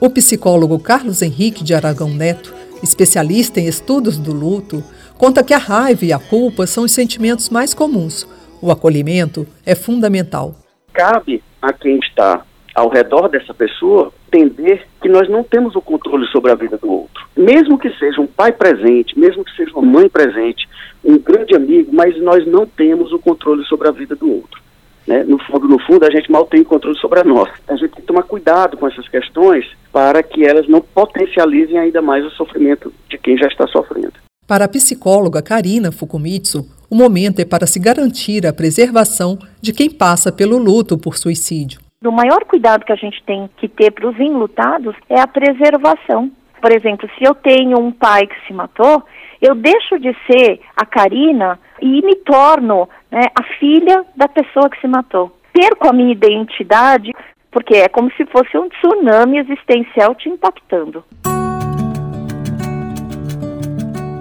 O 0.00 0.08
psicólogo 0.08 0.78
Carlos 0.78 1.22
Henrique 1.22 1.62
de 1.62 1.74
Aragão 1.74 2.08
Neto 2.08 2.54
especialista 2.82 3.60
em 3.60 3.66
estudos 3.66 4.18
do 4.18 4.32
luto, 4.32 4.82
conta 5.16 5.44
que 5.44 5.54
a 5.54 5.58
raiva 5.58 6.04
e 6.04 6.12
a 6.12 6.18
culpa 6.18 6.66
são 6.66 6.84
os 6.84 6.92
sentimentos 6.92 7.48
mais 7.48 7.72
comuns. 7.72 8.26
O 8.60 8.70
acolhimento 8.70 9.46
é 9.64 9.74
fundamental. 9.74 10.54
Cabe 10.92 11.42
a 11.60 11.72
quem 11.72 11.98
está 11.98 12.44
ao 12.74 12.88
redor 12.88 13.28
dessa 13.28 13.52
pessoa 13.52 14.12
entender 14.32 14.86
que 15.00 15.08
nós 15.08 15.28
não 15.28 15.44
temos 15.44 15.76
o 15.76 15.82
controle 15.82 16.26
sobre 16.28 16.50
a 16.50 16.54
vida 16.54 16.78
do 16.78 16.90
outro. 16.90 17.26
Mesmo 17.36 17.78
que 17.78 17.90
seja 17.98 18.20
um 18.20 18.26
pai 18.26 18.52
presente, 18.52 19.18
mesmo 19.18 19.44
que 19.44 19.54
seja 19.54 19.72
uma 19.72 19.82
mãe 19.82 20.08
presente, 20.08 20.66
um 21.04 21.18
grande 21.18 21.54
amigo, 21.54 21.90
mas 21.92 22.18
nós 22.22 22.46
não 22.46 22.64
temos 22.64 23.12
o 23.12 23.18
controle 23.18 23.64
sobre 23.64 23.88
a 23.88 23.92
vida 23.92 24.16
do 24.16 24.30
outro. 24.30 24.61
Né? 25.06 25.24
No 25.24 25.38
fundo, 25.38 25.68
no 25.68 25.78
fundo, 25.80 26.04
a 26.04 26.10
gente 26.10 26.30
mal 26.30 26.46
tem 26.46 26.62
controle 26.62 26.98
sobre 26.98 27.20
a 27.20 27.24
nossa. 27.24 27.52
A 27.68 27.76
gente 27.76 27.90
tem 27.90 28.00
que 28.00 28.06
tomar 28.06 28.22
cuidado 28.22 28.76
com 28.76 28.86
essas 28.86 29.08
questões 29.08 29.66
para 29.92 30.22
que 30.22 30.44
elas 30.44 30.68
não 30.68 30.80
potencializem 30.80 31.78
ainda 31.78 32.00
mais 32.00 32.24
o 32.24 32.30
sofrimento 32.30 32.92
de 33.08 33.18
quem 33.18 33.36
já 33.36 33.46
está 33.46 33.66
sofrendo. 33.66 34.12
Para 34.46 34.64
a 34.64 34.68
psicóloga 34.68 35.42
Karina 35.42 35.92
Fukumitsu, 35.92 36.66
o 36.90 36.94
momento 36.94 37.40
é 37.40 37.44
para 37.44 37.66
se 37.66 37.80
garantir 37.80 38.46
a 38.46 38.52
preservação 38.52 39.38
de 39.60 39.72
quem 39.72 39.88
passa 39.88 40.30
pelo 40.30 40.58
luto 40.58 40.98
por 40.98 41.16
suicídio. 41.16 41.80
O 42.04 42.10
maior 42.10 42.44
cuidado 42.44 42.84
que 42.84 42.92
a 42.92 42.96
gente 42.96 43.22
tem 43.24 43.48
que 43.56 43.68
ter 43.68 43.92
para 43.92 44.08
os 44.08 44.18
enlutados 44.18 44.94
é 45.08 45.20
a 45.20 45.26
preservação. 45.26 46.30
Por 46.60 46.72
exemplo, 46.72 47.08
se 47.16 47.24
eu 47.24 47.34
tenho 47.34 47.78
um 47.78 47.92
pai 47.92 48.26
que 48.26 48.34
se 48.46 48.52
matou, 48.52 49.02
eu 49.40 49.54
deixo 49.54 49.98
de 49.98 50.14
ser 50.26 50.60
a 50.76 50.84
Karina 50.84 51.58
e 51.82 52.00
me 52.00 52.14
torno 52.16 52.88
né, 53.10 53.26
a 53.34 53.42
filha 53.58 54.04
da 54.16 54.28
pessoa 54.28 54.70
que 54.70 54.80
se 54.80 54.86
matou. 54.86 55.36
Perco 55.52 55.88
a 55.88 55.92
minha 55.92 56.12
identidade 56.12 57.12
porque 57.50 57.74
é 57.74 57.88
como 57.88 58.10
se 58.12 58.24
fosse 58.26 58.56
um 58.56 58.68
tsunami 58.68 59.38
existencial 59.38 60.14
te 60.14 60.28
impactando. 60.28 61.04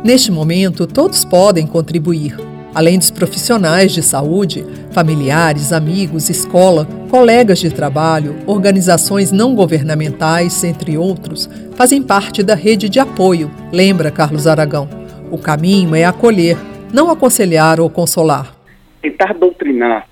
Neste 0.03 0.31
momento, 0.31 0.85
todos 0.85 1.23
podem 1.23 1.65
contribuir. 1.65 2.35
Além 2.73 2.97
dos 2.97 3.11
profissionais 3.11 3.91
de 3.91 4.01
saúde, 4.01 4.65
familiares, 4.91 5.71
amigos, 5.71 6.29
escola, 6.29 6.87
colegas 7.09 7.59
de 7.59 7.69
trabalho, 7.69 8.35
organizações 8.47 9.31
não 9.31 9.53
governamentais, 9.53 10.63
entre 10.63 10.97
outros, 10.97 11.49
fazem 11.75 12.01
parte 12.01 12.41
da 12.41 12.55
rede 12.55 12.89
de 12.89 12.99
apoio, 12.99 13.51
lembra 13.71 14.09
Carlos 14.09 14.47
Aragão. 14.47 14.89
O 15.29 15.37
caminho 15.37 15.95
é 15.95 16.03
acolher, 16.03 16.57
não 16.93 17.09
aconselhar 17.09 17.79
ou 17.79 17.89
consolar. 17.89 18.55
Tentar 19.01 19.33
doutrinar 19.33 20.07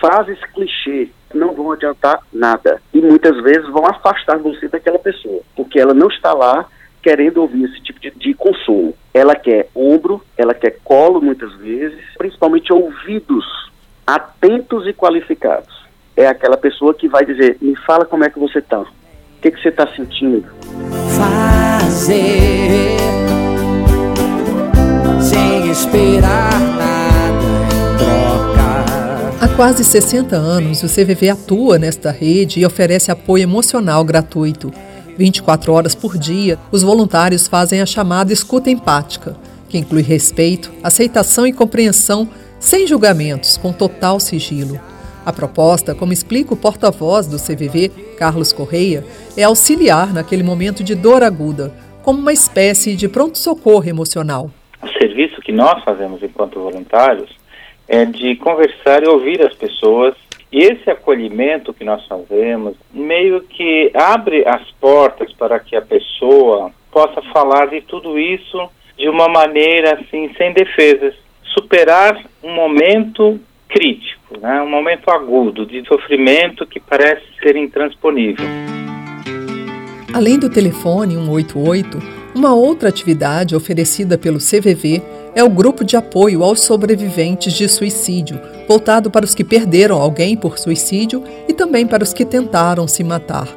frases 0.00 0.38
clichê 0.54 1.08
não 1.32 1.54
vão 1.54 1.70
adiantar 1.70 2.20
nada. 2.32 2.80
E 2.92 3.00
muitas 3.00 3.40
vezes 3.42 3.68
vão 3.68 3.86
afastar 3.86 4.38
você 4.38 4.66
daquela 4.66 4.98
pessoa, 4.98 5.42
porque 5.54 5.78
ela 5.78 5.94
não 5.94 6.08
está 6.08 6.32
lá 6.32 6.66
querendo 7.02 7.38
ouvir 7.38 7.64
esse 7.64 7.80
tipo 7.82 8.00
de, 8.00 8.10
de 8.10 8.34
consolo. 8.34 8.94
Ela 9.14 9.36
quer 9.36 9.68
ombro, 9.74 10.22
ela 10.36 10.54
quer 10.54 10.78
colo 10.82 11.20
muitas 11.20 11.54
vezes, 11.56 12.00
principalmente 12.18 12.72
ouvidos 12.72 13.44
atentos 14.06 14.86
e 14.88 14.92
qualificados. 14.92 15.80
É 16.16 16.26
aquela 16.26 16.56
pessoa 16.56 16.94
que 16.94 17.08
vai 17.08 17.24
dizer: 17.24 17.58
me 17.60 17.76
fala 17.76 18.04
como 18.04 18.24
é 18.24 18.30
que 18.30 18.38
você 18.38 18.58
está, 18.58 18.80
o 18.80 18.86
que, 19.40 19.50
que 19.50 19.62
você 19.62 19.68
está 19.68 19.86
sentindo. 19.94 20.46
Fazer 21.16 22.49
quase 29.60 29.84
60 29.84 30.34
anos, 30.36 30.82
o 30.82 30.86
CVV 30.86 31.28
atua 31.28 31.78
nesta 31.78 32.10
rede 32.10 32.58
e 32.58 32.64
oferece 32.64 33.10
apoio 33.10 33.42
emocional 33.42 34.02
gratuito. 34.02 34.72
24 35.18 35.70
horas 35.74 35.94
por 35.94 36.16
dia, 36.16 36.58
os 36.72 36.82
voluntários 36.82 37.46
fazem 37.46 37.82
a 37.82 37.84
chamada 37.84 38.32
escuta 38.32 38.70
empática, 38.70 39.36
que 39.68 39.76
inclui 39.76 40.00
respeito, 40.00 40.72
aceitação 40.82 41.46
e 41.46 41.52
compreensão 41.52 42.26
sem 42.58 42.86
julgamentos, 42.86 43.58
com 43.58 43.70
total 43.70 44.18
sigilo. 44.18 44.80
A 45.26 45.30
proposta, 45.30 45.94
como 45.94 46.14
explica 46.14 46.54
o 46.54 46.56
porta-voz 46.56 47.26
do 47.26 47.36
CVV, 47.36 47.90
Carlos 48.16 48.54
Correia, 48.54 49.04
é 49.36 49.42
auxiliar 49.42 50.10
naquele 50.10 50.42
momento 50.42 50.82
de 50.82 50.94
dor 50.94 51.22
aguda, 51.22 51.70
como 52.02 52.18
uma 52.18 52.32
espécie 52.32 52.96
de 52.96 53.10
pronto-socorro 53.10 53.86
emocional. 53.86 54.50
O 54.82 54.88
serviço 54.88 55.38
que 55.42 55.52
nós 55.52 55.84
fazemos 55.84 56.22
enquanto 56.22 56.58
voluntários 56.58 57.39
é 57.90 58.04
de 58.04 58.36
conversar 58.36 59.02
e 59.02 59.08
ouvir 59.08 59.42
as 59.42 59.52
pessoas. 59.52 60.14
E 60.52 60.60
esse 60.60 60.88
acolhimento 60.88 61.74
que 61.74 61.84
nós 61.84 62.06
fazemos 62.06 62.76
meio 62.94 63.42
que 63.42 63.90
abre 63.92 64.46
as 64.46 64.70
portas 64.80 65.32
para 65.32 65.58
que 65.58 65.74
a 65.74 65.82
pessoa 65.82 66.70
possa 66.90 67.20
falar 67.32 67.66
de 67.66 67.80
tudo 67.82 68.16
isso 68.18 68.70
de 68.96 69.08
uma 69.08 69.28
maneira 69.28 69.98
assim, 69.98 70.32
sem 70.38 70.52
defesas. 70.52 71.14
Superar 71.42 72.16
um 72.44 72.54
momento 72.54 73.40
crítico, 73.68 74.38
né? 74.40 74.62
um 74.62 74.70
momento 74.70 75.10
agudo 75.10 75.66
de 75.66 75.84
sofrimento 75.86 76.64
que 76.66 76.78
parece 76.78 77.24
ser 77.42 77.56
intransponível. 77.56 78.46
Além 80.14 80.38
do 80.38 80.48
telefone 80.48 81.14
188, 81.14 81.98
uma 82.34 82.54
outra 82.54 82.88
atividade 82.88 83.56
oferecida 83.56 84.16
pelo 84.16 84.38
CVV 84.38 85.02
é 85.34 85.44
o 85.44 85.48
grupo 85.48 85.84
de 85.84 85.96
apoio 85.96 86.42
aos 86.42 86.60
sobreviventes 86.60 87.52
de 87.52 87.68
suicídio, 87.68 88.40
voltado 88.66 89.10
para 89.10 89.24
os 89.24 89.34
que 89.34 89.44
perderam 89.44 90.00
alguém 90.00 90.36
por 90.36 90.58
suicídio 90.58 91.22
e 91.48 91.52
também 91.52 91.86
para 91.86 92.02
os 92.02 92.12
que 92.12 92.24
tentaram 92.24 92.88
se 92.88 93.04
matar. 93.04 93.48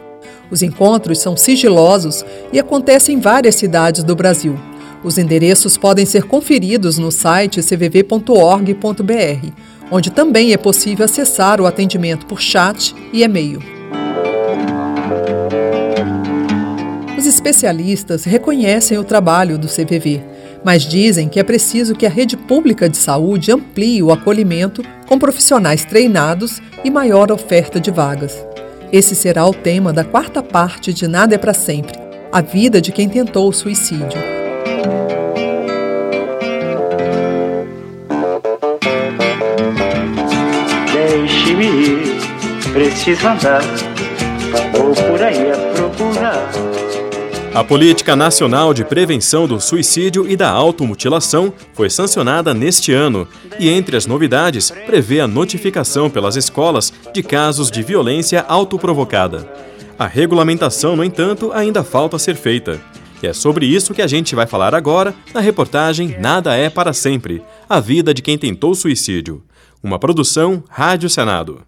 Os 0.52 0.62
encontros 0.62 1.20
são 1.20 1.36
sigilosos 1.36 2.24
e 2.52 2.60
acontecem 2.60 3.16
em 3.16 3.20
várias 3.20 3.56
cidades 3.56 4.04
do 4.04 4.16
Brasil. 4.16 4.58
Os 5.04 5.18
endereços 5.18 5.78
podem 5.78 6.06
ser 6.06 6.24
conferidos 6.24 6.98
no 6.98 7.12
site 7.12 7.62
cvv.org.br, 7.62 9.48
onde 9.92 10.12
também 10.12 10.54
é 10.54 10.58
possível 10.58 11.06
acessar 11.06 11.60
o 11.60 11.66
atendimento 11.66 12.26
por 12.26 12.40
chat 12.40 12.96
e 13.12 13.24
e-mail. 13.24 13.60
Os 17.18 17.26
especialistas 17.26 18.24
reconhecem 18.24 18.98
o 18.98 19.04
trabalho 19.04 19.58
do 19.58 19.68
CVV, 19.68 20.22
mas 20.64 20.84
dizem 20.84 21.28
que 21.28 21.40
é 21.40 21.44
preciso 21.44 21.96
que 21.96 22.06
a 22.06 22.10
rede 22.10 22.38
pública 22.38 22.88
de 22.88 22.98
saúde 22.98 23.52
amplie 23.52 24.02
o 24.02 24.12
acolhimento 24.12 24.84
com 25.06 25.20
profissionais 25.20 25.84
treinados 25.84 26.62
e 26.84 26.90
maior 26.90 27.32
oferta 27.32 27.80
de 27.80 27.92
vagas. 27.92 28.46
Esse 28.92 29.16
será 29.16 29.46
o 29.46 29.54
tema 29.54 29.92
da 29.92 30.04
quarta 30.04 30.42
parte 30.42 30.94
de 30.94 31.08
Nada 31.08 31.36
é 31.36 31.38
para 31.38 31.54
Sempre 31.54 32.04
a 32.34 32.42
vida 32.42 32.82
de 32.82 32.92
quem 32.92 33.08
tentou 33.08 33.48
o 33.48 33.54
suicídio. 33.54 34.20
Deixe-me 40.92 41.66
ir, 41.66 42.72
preciso 42.74 43.28
andar, 43.28 43.62
vou 44.72 44.96
por 44.96 45.22
aí 45.22 45.52
a 45.52 45.58
procurar. 45.76 46.83
A 47.54 47.64
Política 47.64 48.16
Nacional 48.16 48.74
de 48.74 48.84
Prevenção 48.84 49.48
do 49.48 49.62
Suicídio 49.62 50.28
e 50.28 50.36
da 50.36 50.50
Automutilação 50.50 51.54
foi 51.74 51.88
sancionada 51.88 52.52
neste 52.52 52.92
ano 52.92 53.28
e, 53.60 53.70
entre 53.70 53.96
as 53.96 54.08
novidades, 54.08 54.72
prevê 54.88 55.20
a 55.20 55.28
notificação 55.28 56.10
pelas 56.10 56.36
escolas 56.36 56.92
de 57.14 57.22
casos 57.22 57.70
de 57.70 57.84
violência 57.84 58.44
autoprovocada. 58.48 59.48
A 60.00 60.08
regulamentação, 60.08 60.96
no 60.96 61.04
entanto, 61.04 61.52
ainda 61.54 61.84
falta 61.84 62.18
ser 62.18 62.36
feita. 62.36 62.82
E 63.22 63.28
é 63.28 63.34
sobre 63.34 63.68
isso 63.68 63.94
que 63.94 64.02
a 64.02 64.08
gente 64.08 64.34
vai 64.34 64.48
falar 64.48 64.74
agora 64.74 65.14
na 65.32 65.40
reportagem 65.40 66.18
Nada 66.20 66.56
é 66.56 66.72
para 66.72 66.92
Sempre 66.92 67.44
A 67.70 67.80
Vida 67.80 68.16
de 68.16 68.24
Quem 68.24 68.36
Tentou 68.36 68.74
Suicídio. 68.74 69.44
Uma 69.82 70.00
produção 70.00 70.64
Rádio 70.68 71.08
Senado. 71.08 71.62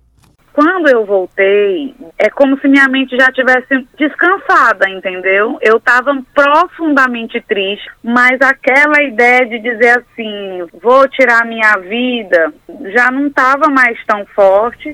Quando 0.56 0.88
eu 0.88 1.06
voltei, 1.06 1.94
é 2.18 2.30
como 2.30 2.58
se 2.62 2.68
minha 2.70 2.88
mente 2.88 3.14
já 3.18 3.30
tivesse 3.30 3.86
descansada, 3.98 4.90
entendeu? 4.90 5.58
Eu 5.62 5.76
estava 5.76 6.18
profundamente 6.34 7.42
triste, 7.42 7.86
mas 8.02 8.40
aquela 8.40 9.04
ideia 9.04 9.46
de 9.46 9.60
dizer 9.60 10.00
assim, 10.00 10.66
vou 10.82 11.10
tirar 11.10 11.46
minha 11.46 11.74
vida, 11.80 12.54
já 12.94 13.12
não 13.12 13.28
estava 13.28 13.68
mais 13.70 13.98
tão 14.06 14.26
forte. 14.28 14.94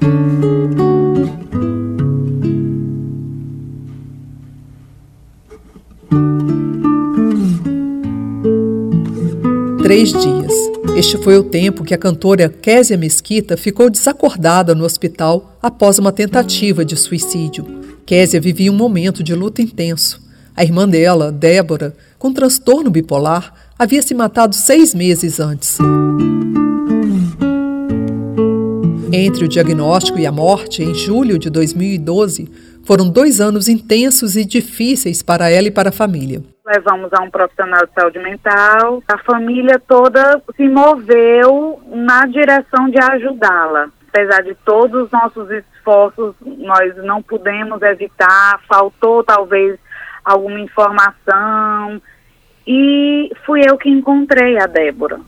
Três 9.83 10.11
dias. 10.11 10.70
Este 11.01 11.17
foi 11.17 11.35
o 11.35 11.43
tempo 11.43 11.83
que 11.83 11.95
a 11.95 11.97
cantora 11.97 12.47
Késia 12.47 12.95
Mesquita 12.95 13.57
ficou 13.57 13.89
desacordada 13.89 14.75
no 14.75 14.83
hospital 14.83 15.57
após 15.59 15.97
uma 15.97 16.11
tentativa 16.11 16.85
de 16.85 16.95
suicídio. 16.95 17.65
Késia 18.05 18.39
vivia 18.39 18.71
um 18.71 18.75
momento 18.75 19.23
de 19.23 19.33
luta 19.33 19.63
intenso. 19.63 20.21
A 20.55 20.63
irmã 20.63 20.87
dela, 20.87 21.31
Débora, 21.31 21.95
com 22.19 22.31
transtorno 22.31 22.91
bipolar, 22.91 23.51
havia 23.79 23.99
se 24.03 24.13
matado 24.13 24.53
seis 24.53 24.93
meses 24.93 25.39
antes. 25.39 25.79
Entre 29.11 29.43
o 29.43 29.47
diagnóstico 29.47 30.19
e 30.19 30.27
a 30.27 30.31
morte, 30.31 30.83
em 30.83 30.93
julho 30.93 31.39
de 31.39 31.49
2012, 31.49 32.47
foram 32.83 33.09
dois 33.09 33.41
anos 33.41 33.67
intensos 33.67 34.35
e 34.35 34.45
difíceis 34.45 35.23
para 35.23 35.49
ela 35.49 35.67
e 35.67 35.71
para 35.71 35.89
a 35.89 35.91
família. 35.91 36.43
Levamos 36.65 37.11
a 37.11 37.23
um 37.23 37.29
profissional 37.29 37.85
de 37.87 37.93
saúde 37.93 38.19
mental. 38.19 39.01
A 39.07 39.17
família 39.17 39.79
toda 39.79 40.41
se 40.55 40.69
moveu 40.69 41.81
na 41.87 42.27
direção 42.27 42.87
de 42.89 42.99
ajudá-la. 42.99 43.89
Apesar 44.09 44.43
de 44.43 44.53
todos 44.63 45.05
os 45.05 45.11
nossos 45.11 45.49
esforços, 45.49 46.35
nós 46.41 46.95
não 46.97 47.23
pudemos 47.23 47.81
evitar, 47.81 48.59
faltou 48.67 49.23
talvez 49.23 49.79
alguma 50.23 50.59
informação. 50.59 51.99
E 52.67 53.31
fui 53.43 53.61
eu 53.67 53.75
que 53.77 53.89
encontrei 53.89 54.59
a 54.59 54.67
Débora. 54.67 55.19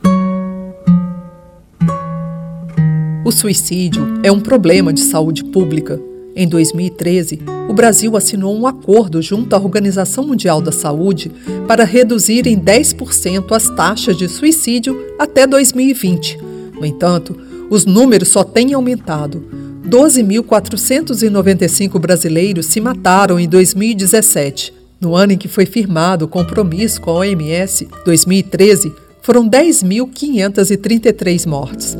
O 3.26 3.32
suicídio 3.32 4.04
é 4.24 4.32
um 4.32 4.40
problema 4.40 4.94
de 4.94 5.02
saúde 5.02 5.44
pública. 5.46 5.98
Em 6.36 6.48
2013, 6.48 7.42
o 7.70 7.74
Brasil 7.74 8.18
assinou 8.18 8.58
um 8.58 8.66
acordo 8.66 9.22
junto 9.22 9.56
à 9.56 9.60
Organização 9.60 10.26
Mundial 10.26 10.60
da 10.62 10.72
Saúde 10.72 11.32
para 11.68 11.84
reduzir 11.84 12.48
em 12.48 12.60
10% 12.60 13.52
as 13.52 13.70
taxas 13.70 14.18
de 14.18 14.28
suicídio 14.28 15.00
até 15.20 15.46
2020. 15.46 16.40
No 16.74 16.84
entanto, 16.86 17.38
os 17.70 17.86
números 17.86 18.30
só 18.30 18.44
têm 18.44 18.74
aumentado. 18.74 19.46
12.495 19.88 22.00
brasileiros 22.00 22.66
se 22.66 22.82
mataram 22.82 23.40
em 23.40 23.48
2017. 23.48 24.74
No 25.00 25.16
ano 25.16 25.34
em 25.34 25.38
que 25.38 25.48
foi 25.48 25.68
firmado 25.68 26.26
o 26.26 26.28
compromisso 26.28 27.00
com 27.00 27.12
a 27.12 27.16
OMS, 27.16 27.88
2013, 28.06 28.92
foram 29.22 29.48
10.533 29.48 31.48
mortes. 31.48 31.96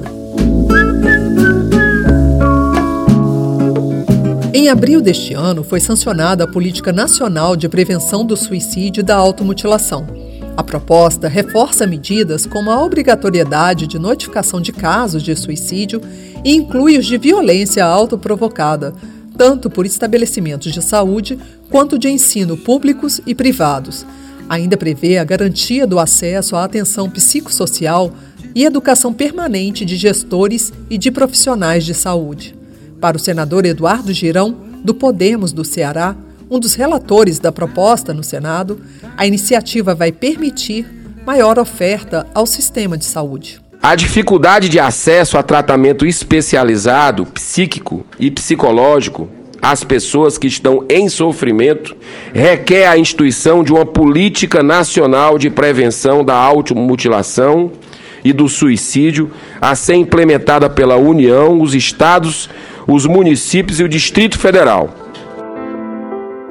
Em 4.64 4.70
abril 4.70 5.02
deste 5.02 5.34
ano, 5.34 5.62
foi 5.62 5.82
sancionada 5.82 6.46
a 6.46 6.48
Política 6.48 6.94
Nacional 6.94 7.54
de 7.54 7.68
Prevenção 7.68 8.26
do 8.26 8.38
Suicídio 8.38 9.02
e 9.02 9.04
da 9.04 9.14
Automutilação. 9.14 10.08
A 10.56 10.64
proposta 10.64 11.28
reforça 11.28 11.86
medidas 11.86 12.46
como 12.46 12.72
a 12.72 12.82
obrigatoriedade 12.82 13.86
de 13.88 14.00
notificação 14.00 14.62
de 14.62 14.72
casos 14.72 15.22
de 15.22 15.36
suicídio 15.36 16.02
e 16.46 16.56
inclui 16.56 16.98
os 16.98 17.06
de 17.06 17.18
violência 17.18 17.84
autoprovocada, 17.84 18.94
tanto 19.38 19.70
por 19.70 19.86
estabelecimentos 19.86 20.72
de 20.72 20.82
saúde 20.82 21.38
quanto 21.70 22.00
de 22.00 22.08
ensino 22.08 22.56
públicos 22.56 23.20
e 23.26 23.36
privados. 23.36 24.06
Ainda 24.48 24.78
prevê 24.78 25.18
a 25.18 25.26
garantia 25.26 25.86
do 25.86 26.00
acesso 26.00 26.56
à 26.56 26.64
atenção 26.64 27.10
psicossocial 27.10 28.14
e 28.56 28.64
educação 28.64 29.12
permanente 29.14 29.84
de 29.84 29.98
gestores 29.98 30.72
e 30.90 30.98
de 30.98 31.12
profissionais 31.12 31.84
de 31.84 31.94
saúde. 31.94 32.63
Para 33.04 33.18
o 33.18 33.20
senador 33.20 33.66
Eduardo 33.66 34.14
Girão, 34.14 34.56
do 34.82 34.94
Podemos 34.94 35.52
do 35.52 35.66
Ceará, 35.66 36.16
um 36.50 36.58
dos 36.58 36.74
relatores 36.74 37.38
da 37.38 37.52
proposta 37.52 38.14
no 38.14 38.24
Senado, 38.24 38.80
a 39.18 39.28
iniciativa 39.28 39.94
vai 39.94 40.10
permitir 40.10 40.86
maior 41.26 41.60
oferta 41.60 42.26
ao 42.34 42.46
sistema 42.46 42.98
de 42.98 43.04
saúde. 43.04 43.60
A 43.82 43.94
dificuldade 43.94 44.70
de 44.70 44.80
acesso 44.80 45.38
a 45.38 45.44
tratamento 45.44 46.06
especializado, 46.06 47.26
psíquico 47.26 48.06
e 48.18 48.32
psicológico 48.32 49.28
às 49.62 49.84
pessoas 49.84 50.38
que 50.38 50.48
estão 50.48 50.86
em 50.90 51.10
sofrimento 51.10 51.98
requer 52.34 52.88
a 52.88 52.98
instituição 52.98 53.66
de 53.66 53.74
uma 53.74 53.86
política 53.86 54.64
nacional 54.64 55.38
de 55.38 55.50
prevenção 55.50 56.24
da 56.24 56.36
automutilação 56.36 57.70
e 58.24 58.32
do 58.32 58.48
suicídio 58.48 59.30
a 59.60 59.76
ser 59.76 59.96
implementada 59.96 60.70
pela 60.70 60.96
União, 60.96 61.62
os 61.62 61.76
estados 61.76 62.50
os 62.88 63.06
municípios 63.06 63.80
e 63.80 63.84
o 63.84 63.90
Distrito 63.90 64.38
Federal. 64.38 64.90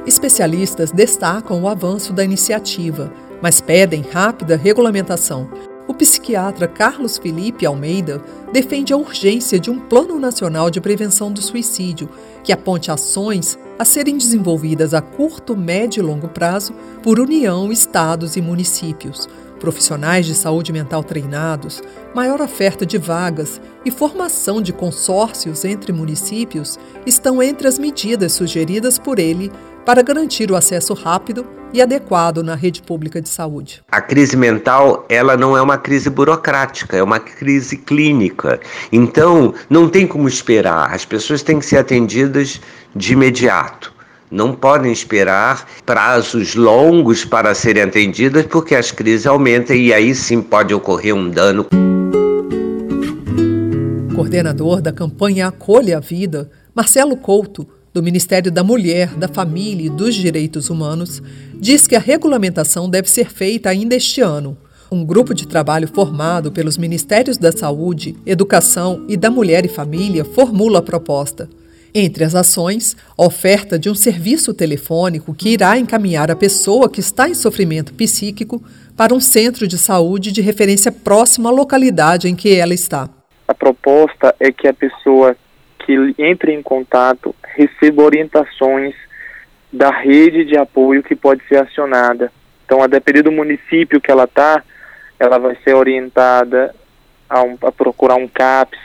Especialistas 0.06 0.90
destacam 0.90 1.62
o 1.62 1.68
avanço 1.68 2.12
da 2.12 2.24
iniciativa, 2.24 3.12
mas 3.40 3.60
pedem 3.60 4.02
rápida 4.02 4.56
regulamentação. 4.56 5.48
O 5.86 5.94
psiquiatra 5.94 6.66
Carlos 6.66 7.18
Felipe 7.18 7.66
Almeida 7.66 8.22
defende 8.52 8.92
a 8.92 8.96
urgência 8.96 9.58
de 9.58 9.70
um 9.70 9.78
Plano 9.78 10.18
Nacional 10.18 10.70
de 10.70 10.80
Prevenção 10.80 11.30
do 11.30 11.42
Suicídio, 11.42 12.08
que 12.42 12.52
aponte 12.52 12.90
ações 12.90 13.58
a 13.78 13.84
serem 13.84 14.16
desenvolvidas 14.16 14.94
a 14.94 15.00
curto, 15.00 15.56
médio 15.56 16.02
e 16.02 16.06
longo 16.06 16.28
prazo 16.28 16.72
por 17.02 17.18
União, 17.18 17.70
estados 17.70 18.36
e 18.36 18.40
municípios, 18.40 19.28
profissionais 19.62 20.26
de 20.26 20.34
saúde 20.34 20.72
mental 20.72 21.04
treinados, 21.04 21.80
maior 22.12 22.40
oferta 22.40 22.84
de 22.84 22.98
vagas 22.98 23.60
e 23.84 23.92
formação 23.92 24.60
de 24.60 24.72
consórcios 24.72 25.64
entre 25.64 25.92
municípios 25.92 26.80
estão 27.06 27.40
entre 27.40 27.68
as 27.68 27.78
medidas 27.78 28.32
sugeridas 28.32 28.98
por 28.98 29.20
ele 29.20 29.52
para 29.86 30.02
garantir 30.02 30.50
o 30.50 30.56
acesso 30.56 30.94
rápido 30.94 31.46
e 31.72 31.80
adequado 31.80 32.42
na 32.42 32.56
rede 32.56 32.82
pública 32.82 33.20
de 33.20 33.28
saúde. 33.28 33.84
A 33.90 34.00
crise 34.00 34.36
mental, 34.36 35.06
ela 35.08 35.36
não 35.36 35.56
é 35.56 35.62
uma 35.62 35.78
crise 35.78 36.10
burocrática, 36.10 36.96
é 36.96 37.02
uma 37.02 37.20
crise 37.20 37.76
clínica. 37.76 38.60
Então, 38.90 39.54
não 39.70 39.88
tem 39.88 40.08
como 40.08 40.26
esperar. 40.26 40.92
As 40.92 41.04
pessoas 41.04 41.40
têm 41.40 41.60
que 41.60 41.66
ser 41.66 41.78
atendidas 41.78 42.60
de 42.96 43.12
imediato 43.12 43.91
não 44.32 44.54
podem 44.54 44.90
esperar 44.90 45.68
prazos 45.84 46.54
longos 46.54 47.22
para 47.22 47.54
serem 47.54 47.82
atendidas, 47.82 48.46
porque 48.46 48.74
as 48.74 48.90
crises 48.90 49.26
aumentam 49.26 49.76
e 49.76 49.92
aí 49.92 50.14
sim 50.14 50.40
pode 50.40 50.72
ocorrer 50.72 51.14
um 51.14 51.28
dano. 51.28 51.66
Coordenador 54.14 54.80
da 54.80 54.90
campanha 54.90 55.48
Acolha 55.48 55.98
a 55.98 56.00
Vida, 56.00 56.50
Marcelo 56.74 57.14
Couto, 57.14 57.68
do 57.92 58.02
Ministério 58.02 58.50
da 58.50 58.64
Mulher, 58.64 59.14
da 59.14 59.28
Família 59.28 59.86
e 59.86 59.90
dos 59.90 60.14
Direitos 60.14 60.70
Humanos, 60.70 61.22
diz 61.60 61.86
que 61.86 61.94
a 61.94 62.00
regulamentação 62.00 62.88
deve 62.88 63.10
ser 63.10 63.30
feita 63.30 63.68
ainda 63.68 63.94
este 63.94 64.22
ano. 64.22 64.56
Um 64.90 65.04
grupo 65.04 65.34
de 65.34 65.46
trabalho 65.46 65.88
formado 65.88 66.50
pelos 66.50 66.78
Ministérios 66.78 67.36
da 67.36 67.52
Saúde, 67.52 68.16
Educação 68.24 69.04
e 69.08 69.16
da 69.16 69.30
Mulher 69.30 69.66
e 69.66 69.68
Família 69.68 70.24
formula 70.24 70.78
a 70.78 70.82
proposta. 70.82 71.48
Entre 71.94 72.24
as 72.24 72.34
ações, 72.34 72.96
oferta 73.18 73.78
de 73.78 73.90
um 73.90 73.94
serviço 73.94 74.54
telefônico 74.54 75.34
que 75.34 75.50
irá 75.50 75.76
encaminhar 75.76 76.30
a 76.30 76.36
pessoa 76.36 76.88
que 76.88 77.00
está 77.00 77.28
em 77.28 77.34
sofrimento 77.34 77.92
psíquico 77.92 78.62
para 78.96 79.12
um 79.12 79.20
centro 79.20 79.68
de 79.68 79.76
saúde 79.76 80.32
de 80.32 80.40
referência 80.40 80.90
próximo 80.90 81.48
à 81.48 81.50
localidade 81.50 82.28
em 82.28 82.34
que 82.34 82.56
ela 82.56 82.72
está. 82.72 83.10
A 83.46 83.52
proposta 83.52 84.34
é 84.40 84.50
que 84.50 84.66
a 84.66 84.72
pessoa 84.72 85.36
que 85.84 86.14
entre 86.18 86.54
em 86.54 86.62
contato 86.62 87.34
receba 87.44 88.02
orientações 88.02 88.94
da 89.70 89.90
rede 89.90 90.46
de 90.46 90.56
apoio 90.56 91.02
que 91.02 91.14
pode 91.14 91.42
ser 91.46 91.56
acionada. 91.56 92.32
Então, 92.64 92.82
a 92.82 92.86
depender 92.86 93.22
do 93.22 93.32
município 93.32 94.00
que 94.00 94.10
ela 94.10 94.24
está, 94.24 94.62
ela 95.18 95.38
vai 95.38 95.58
ser 95.62 95.74
orientada 95.74 96.74
a, 97.28 97.42
um, 97.42 97.58
a 97.60 97.70
procurar 97.70 98.16
um 98.16 98.28
CAPS, 98.28 98.78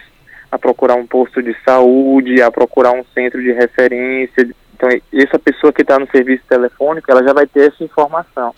a 0.51 0.57
procurar 0.57 0.95
um 0.95 1.05
posto 1.05 1.41
de 1.41 1.55
saúde, 1.65 2.41
a 2.41 2.51
procurar 2.51 2.91
um 2.91 3.03
centro 3.13 3.41
de 3.41 3.51
referência. 3.51 4.49
Então, 4.73 4.89
essa 5.13 5.39
pessoa 5.39 5.73
que 5.73 5.81
está 5.81 5.99
no 5.99 6.07
serviço 6.10 6.43
telefônico, 6.47 7.10
ela 7.12 7.23
já 7.23 7.33
vai 7.33 7.47
ter 7.47 7.71
essa 7.71 7.83
informação. 7.83 8.53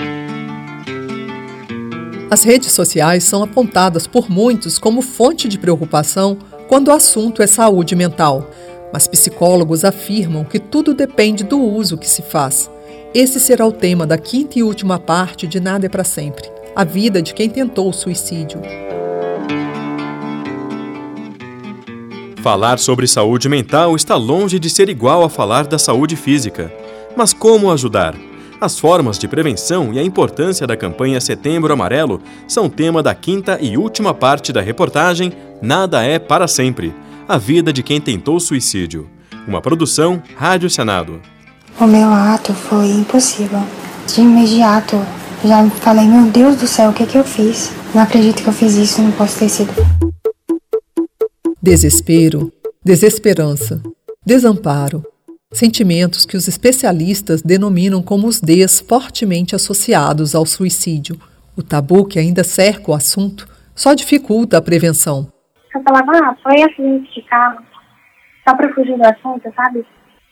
As 2.29 2.43
redes 2.43 2.71
sociais 2.71 3.23
são 3.23 3.41
apontadas 3.43 4.05
por 4.05 4.29
muitos 4.29 4.77
como 4.77 5.01
fonte 5.01 5.47
de 5.47 5.57
preocupação 5.57 6.37
quando 6.67 6.89
o 6.89 6.93
assunto 6.93 7.41
é 7.41 7.47
saúde 7.47 7.95
mental. 7.95 8.49
Mas 8.93 9.07
psicólogos 9.07 9.85
afirmam 9.85 10.43
que 10.43 10.59
tudo 10.59 10.93
depende 10.93 11.43
do 11.43 11.59
uso 11.59 11.97
que 11.97 12.07
se 12.07 12.21
faz. 12.21 12.69
Esse 13.13 13.39
será 13.39 13.65
o 13.65 13.71
tema 13.71 14.05
da 14.05 14.17
quinta 14.17 14.59
e 14.59 14.63
última 14.63 14.99
parte 14.99 15.47
de 15.47 15.59
Nada 15.59 15.85
é 15.85 15.89
para 15.89 16.03
Sempre 16.03 16.59
a 16.79 16.85
vida 16.85 17.21
de 17.21 17.33
quem 17.33 17.49
tentou 17.49 17.89
o 17.89 17.93
suicídio. 17.93 18.61
Falar 22.41 22.79
sobre 22.79 23.05
saúde 23.05 23.49
mental 23.49 23.95
está 23.95 24.15
longe 24.15 24.59
de 24.59 24.69
ser 24.69 24.87
igual 24.87 25.23
a 25.23 25.29
falar 25.29 25.67
da 25.67 25.77
saúde 25.77 26.15
física. 26.15 26.71
Mas 27.15 27.33
como 27.33 27.69
ajudar? 27.69 28.15
As 28.61 28.79
formas 28.79 29.19
de 29.19 29.27
prevenção 29.27 29.93
e 29.93 29.99
a 29.99 30.03
importância 30.03 30.65
da 30.65 30.77
campanha 30.77 31.19
Setembro 31.19 31.73
Amarelo 31.73 32.21
são 32.47 32.69
tema 32.69 33.03
da 33.03 33.13
quinta 33.13 33.57
e 33.61 33.77
última 33.77 34.13
parte 34.13 34.53
da 34.53 34.61
reportagem 34.61 35.33
Nada 35.61 36.01
é 36.03 36.17
para 36.17 36.47
sempre 36.47 36.93
a 37.27 37.37
vida 37.37 37.73
de 37.73 37.83
quem 37.83 37.99
tentou 37.99 38.39
suicídio. 38.39 39.09
Uma 39.45 39.61
produção 39.61 40.23
Rádio 40.37 40.69
Senado. 40.69 41.21
O 41.79 41.85
meu 41.85 42.09
ato 42.11 42.53
foi 42.53 42.87
impossível. 42.87 43.61
De 44.07 44.21
imediato, 44.21 44.99
já 45.43 45.69
falei: 45.81 46.07
Meu 46.07 46.31
Deus 46.31 46.55
do 46.55 46.65
céu, 46.65 46.89
o 46.89 46.93
que, 46.93 47.05
que 47.05 47.17
eu 47.17 47.23
fiz? 47.23 47.71
Não 47.93 48.01
acredito 48.01 48.41
que 48.41 48.47
eu 48.47 48.53
fiz 48.53 48.75
isso, 48.75 49.01
não 49.01 49.11
posso 49.11 49.39
ter 49.39 49.49
sido 49.49 49.73
desespero, 51.61 52.53
desesperança, 52.83 53.81
desamparo, 54.25 55.03
sentimentos 55.51 56.25
que 56.25 56.37
os 56.37 56.47
especialistas 56.47 57.41
denominam 57.41 58.01
como 58.01 58.27
os 58.27 58.39
Ds 58.39 58.79
fortemente 58.79 59.55
associados 59.55 60.35
ao 60.35 60.45
suicídio. 60.45 61.19
O 61.57 61.61
tabu 61.61 62.05
que 62.05 62.17
ainda 62.17 62.45
cerca 62.45 62.91
o 62.91 62.93
assunto 62.93 63.45
só 63.75 63.93
dificulta 63.93 64.57
a 64.57 64.61
prevenção. 64.61 65.27
Eu 65.75 65.83
falava, 65.83 66.11
ah, 66.15 66.37
foi 66.41 66.61
acidente 66.61 67.13
de 67.13 67.21
carro, 67.23 67.61
só 68.47 68.55
para 68.55 68.73
fugir 68.73 68.97
do 68.97 69.05
assunto, 69.05 69.53
sabe? 69.53 69.85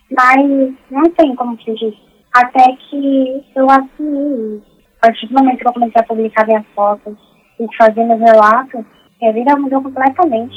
Mas 0.09 0.73
não 0.89 1.03
tem 1.11 1.35
como 1.35 1.57
fugir. 1.57 1.93
Até 2.33 2.71
que 2.89 3.43
eu 3.55 3.69
assumi 3.69 4.61
A 5.01 5.07
partir 5.07 5.27
do 5.27 5.33
momento 5.33 5.57
que 5.57 5.67
eu 5.67 5.73
comecei 5.73 6.01
a 6.01 6.05
publicar 6.05 6.47
minhas 6.47 6.65
fotos 6.73 7.17
e 7.59 7.67
fazer 7.75 8.03
meus 8.05 8.19
relatos, 8.19 8.85
minha 9.19 9.33
vida 9.33 9.55
mudou 9.57 9.81
completamente. 9.81 10.55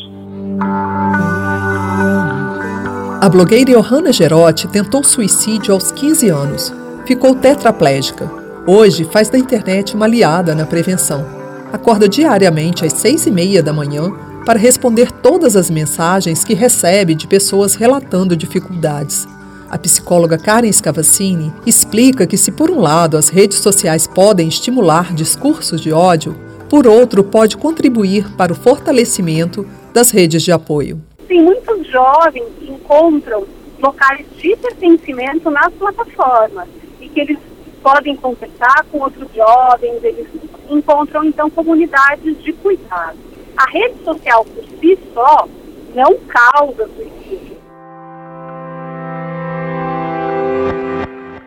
A 3.21 3.29
blogueira 3.31 3.73
Johanna 3.73 4.13
Gerotti 4.13 4.67
tentou 4.67 5.05
suicídio 5.05 5.75
aos 5.75 5.93
15 5.93 6.29
anos. 6.31 6.73
Ficou 7.07 7.35
tetraplégica. 7.35 8.31
Hoje 8.67 9.05
faz 9.05 9.29
da 9.29 9.39
internet 9.39 9.95
uma 9.95 10.07
aliada 10.07 10.55
na 10.55 10.67
prevenção. 10.67 11.27
Acorda 11.73 12.09
diariamente 12.09 12.85
às 12.85 12.95
seis 12.95 13.27
e 13.27 13.31
meia 13.31 13.63
da 13.63 13.73
manhã 13.73 14.11
para 14.45 14.59
responder 14.59 15.13
todas 15.13 15.55
as 15.55 15.71
mensagens 15.71 16.43
que 16.43 16.55
recebe 16.55 17.15
de 17.15 17.27
pessoas 17.27 17.75
relatando 17.75 18.37
dificuldades. 18.37 19.29
A 19.71 19.79
psicóloga 19.79 20.37
Karen 20.37 20.73
Scavacini 20.73 21.53
explica 21.65 22.27
que, 22.27 22.37
se 22.37 22.51
por 22.51 22.71
um 22.71 22.81
lado 22.81 23.17
as 23.17 23.29
redes 23.29 23.59
sociais 23.59 24.07
podem 24.07 24.49
estimular 24.49 25.13
discursos 25.15 25.81
de 25.81 25.93
ódio, 25.93 26.37
por 26.69 26.87
outro, 26.87 27.23
pode 27.23 27.57
contribuir 27.57 28.31
para 28.37 28.53
o 28.53 28.57
fortalecimento 28.57 29.67
das 29.93 30.11
redes 30.11 30.43
de 30.43 30.53
apoio. 30.53 31.01
Tem 31.27 31.43
muitos 31.43 31.87
jovens 31.87 32.47
que 32.59 32.71
encontram 32.71 33.47
locais 33.81 34.27
de 34.37 34.57
pertencimento 34.57 35.51
nas 35.51 35.73
plataformas 35.75 36.69
e 37.01 37.09
que 37.09 37.21
eles 37.21 37.39
podem 37.83 38.15
conversar 38.17 38.85
com 38.91 38.99
outros 38.99 39.27
jovens, 39.35 40.05
eles 40.05 40.27
encontram 40.69 41.25
então 41.25 41.49
comunidades 41.51 42.43
de 42.43 42.53
cuidado. 42.53 43.17
A 43.57 43.71
rede 43.71 44.03
social 44.05 44.45
por 44.45 44.65
si 44.81 44.99
só 45.15 45.49
não 45.95 46.17
causa 46.29 46.89
suicídio. 46.89 47.57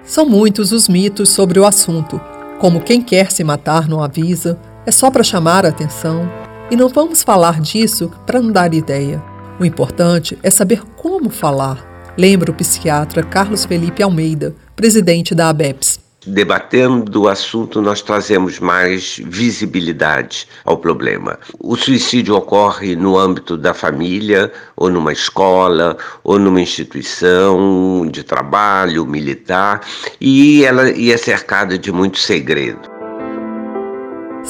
São 0.03 0.25
muitos 0.25 0.71
os 0.71 0.89
mitos 0.89 1.29
sobre 1.29 1.59
o 1.59 1.65
assunto, 1.65 2.19
como 2.59 2.81
quem 2.81 3.01
quer 3.01 3.31
se 3.31 3.43
matar 3.43 3.87
não 3.87 4.03
avisa, 4.03 4.59
é 4.85 4.91
só 4.91 5.09
para 5.09 5.23
chamar 5.23 5.65
a 5.65 5.69
atenção 5.69 6.42
e 6.69 6.75
não 6.75 6.89
vamos 6.89 7.23
falar 7.23 7.59
disso 7.59 8.11
para 8.25 8.41
não 8.41 8.51
dar 8.51 8.73
ideia. 8.73 9.23
O 9.59 9.65
importante 9.65 10.37
é 10.41 10.49
saber 10.49 10.81
como 10.95 11.29
falar, 11.29 12.13
lembra 12.17 12.51
o 12.51 12.55
psiquiatra 12.55 13.23
Carlos 13.23 13.65
Felipe 13.65 14.01
Almeida, 14.01 14.55
presidente 14.75 15.35
da 15.35 15.49
ABEPS. 15.49 16.03
Debatendo 16.25 17.23
o 17.23 17.27
assunto, 17.27 17.81
nós 17.81 18.01
trazemos 18.01 18.57
mais 18.57 19.21
visibilidade 19.25 20.47
ao 20.63 20.77
problema. 20.77 21.37
O 21.59 21.75
suicídio 21.75 22.35
ocorre 22.35 22.95
no 22.95 23.17
âmbito 23.17 23.57
da 23.57 23.73
família, 23.73 24.51
ou 24.75 24.89
numa 24.89 25.11
escola, 25.11 25.97
ou 26.23 26.39
numa 26.39 26.61
instituição 26.61 28.07
de 28.09 28.23
trabalho 28.23 29.05
militar, 29.05 29.81
e 30.19 30.63
ela 30.63 30.89
e 30.91 31.11
é 31.11 31.17
cercada 31.17 31.77
de 31.77 31.91
muito 31.91 32.19
segredo. 32.19 32.92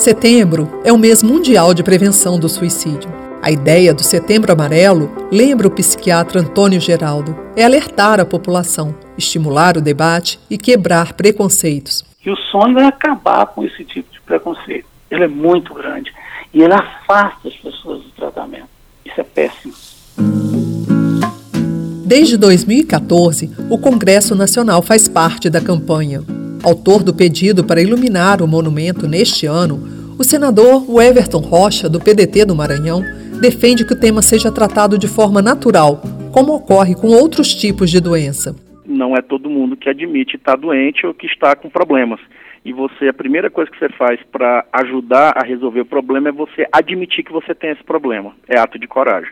Setembro 0.03 0.81
é 0.83 0.91
o 0.91 0.97
mês 0.97 1.23
mundial 1.23 1.73
de 1.73 1.81
prevenção 1.81 2.37
do 2.37 2.49
suicídio. 2.49 3.09
A 3.41 3.49
ideia 3.49 3.93
do 3.93 4.03
Setembro 4.03 4.51
Amarelo, 4.51 5.09
lembra 5.31 5.65
o 5.65 5.71
psiquiatra 5.71 6.41
Antônio 6.41 6.81
Geraldo, 6.81 7.33
é 7.55 7.63
alertar 7.63 8.19
a 8.19 8.25
população, 8.25 8.93
estimular 9.17 9.77
o 9.77 9.81
debate 9.81 10.41
e 10.49 10.57
quebrar 10.57 11.13
preconceitos. 11.13 12.03
E 12.25 12.29
o 12.29 12.35
sonho 12.35 12.79
é 12.79 12.85
acabar 12.85 13.45
com 13.45 13.63
esse 13.63 13.85
tipo 13.85 14.11
de 14.11 14.19
preconceito. 14.19 14.89
Ele 15.09 15.23
é 15.23 15.27
muito 15.29 15.73
grande 15.73 16.13
e 16.53 16.61
ele 16.61 16.73
afasta 16.73 17.47
as 17.47 17.55
pessoas 17.55 18.03
do 18.03 18.09
tratamento. 18.09 18.67
Isso 19.05 19.21
é 19.21 19.23
péssimo. 19.23 19.73
Desde 22.05 22.35
2014, 22.35 23.49
o 23.69 23.77
Congresso 23.77 24.35
Nacional 24.35 24.81
faz 24.81 25.07
parte 25.07 25.49
da 25.49 25.61
campanha. 25.61 26.21
Autor 26.63 27.03
do 27.03 27.13
pedido 27.13 27.65
para 27.65 27.81
iluminar 27.81 28.41
o 28.41 28.47
monumento 28.47 29.05
neste 29.05 29.45
ano, 29.45 30.15
o 30.17 30.23
senador 30.23 30.85
Everton 31.01 31.39
Rocha, 31.39 31.89
do 31.89 31.99
PDT 31.99 32.45
do 32.45 32.55
Maranhão, 32.55 33.03
defende 33.41 33.85
que 33.85 33.91
o 33.91 33.99
tema 33.99 34.21
seja 34.21 34.49
tratado 34.49 34.97
de 34.97 35.05
forma 35.05 35.41
natural, 35.41 36.01
como 36.31 36.55
ocorre 36.55 36.95
com 36.95 37.07
outros 37.07 37.53
tipos 37.53 37.91
de 37.91 37.99
doença. 37.99 38.55
Não 38.85 39.13
é 39.13 39.21
todo 39.21 39.49
mundo 39.49 39.75
que 39.75 39.89
admite 39.89 40.37
estar 40.37 40.55
doente 40.55 41.05
ou 41.05 41.13
que 41.13 41.27
está 41.27 41.53
com 41.53 41.69
problemas. 41.69 42.21
E 42.63 42.71
você, 42.71 43.09
a 43.09 43.13
primeira 43.13 43.49
coisa 43.49 43.69
que 43.69 43.77
você 43.77 43.89
faz 43.89 44.21
para 44.31 44.65
ajudar 44.71 45.33
a 45.35 45.45
resolver 45.45 45.81
o 45.81 45.85
problema 45.85 46.29
é 46.29 46.31
você 46.31 46.65
admitir 46.71 47.25
que 47.25 47.33
você 47.33 47.53
tem 47.53 47.71
esse 47.71 47.83
problema. 47.83 48.31
É 48.47 48.57
ato 48.57 48.79
de 48.79 48.87
coragem. 48.87 49.31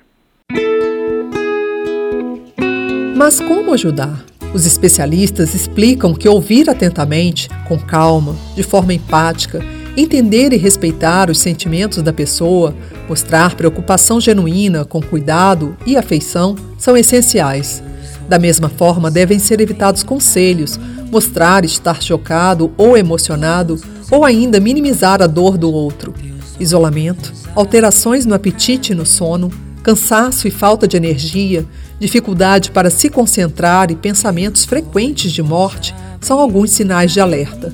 Mas 3.16 3.40
como 3.40 3.74
ajudar? 3.74 4.31
Os 4.54 4.66
especialistas 4.66 5.54
explicam 5.56 6.14
que 6.14 6.28
ouvir 6.28 6.70
atentamente, 6.70 7.50
com 7.68 7.78
calma, 7.78 8.36
de 8.54 8.64
forma 8.64 8.94
empática, 8.94 9.64
entender 9.96 10.52
e 10.52 10.58
respeitar 10.58 11.30
os 11.30 11.40
sentimentos 11.40 12.02
da 12.02 12.12
pessoa, 12.12 12.76
mostrar 13.08 13.56
preocupação 13.56 14.20
genuína, 14.20 14.84
com 14.84 15.02
cuidado 15.02 15.78
e 15.86 15.96
afeição 15.96 16.56
são 16.78 16.98
essenciais. 16.98 17.82
Da 18.28 18.38
mesma 18.38 18.68
forma, 18.68 19.10
devem 19.10 19.40
ser 19.40 19.62
evitados 19.62 20.04
conselhos, 20.04 20.78
mostrar 21.10 21.64
estar 21.64 22.02
chocado 22.02 22.72
ou 22.78 22.98
emocionado, 22.98 23.80
ou 24.10 24.26
ainda 24.26 24.60
minimizar 24.60 25.22
a 25.22 25.28
dor 25.28 25.58
do 25.58 25.72
outro. 25.72 26.14
Isolamento, 26.60 27.32
alterações 27.56 28.26
no 28.26 28.36
apetite 28.36 28.92
e 28.92 28.96
no 28.96 29.06
sono, 29.06 29.50
cansaço 29.82 30.48
e 30.48 30.52
falta 30.52 30.88
de 30.88 30.98
energia, 30.98 31.66
dificuldade 32.02 32.72
para 32.72 32.90
se 32.90 33.12
concentrar 33.12 33.92
e 33.92 33.96
pensamentos 33.96 34.66
frequentes 34.66 35.32
de 35.32 35.44
morte 35.44 35.94
são 36.20 36.40
alguns 36.40 36.72
sinais 36.72 37.12
de 37.12 37.22
alerta. 37.22 37.72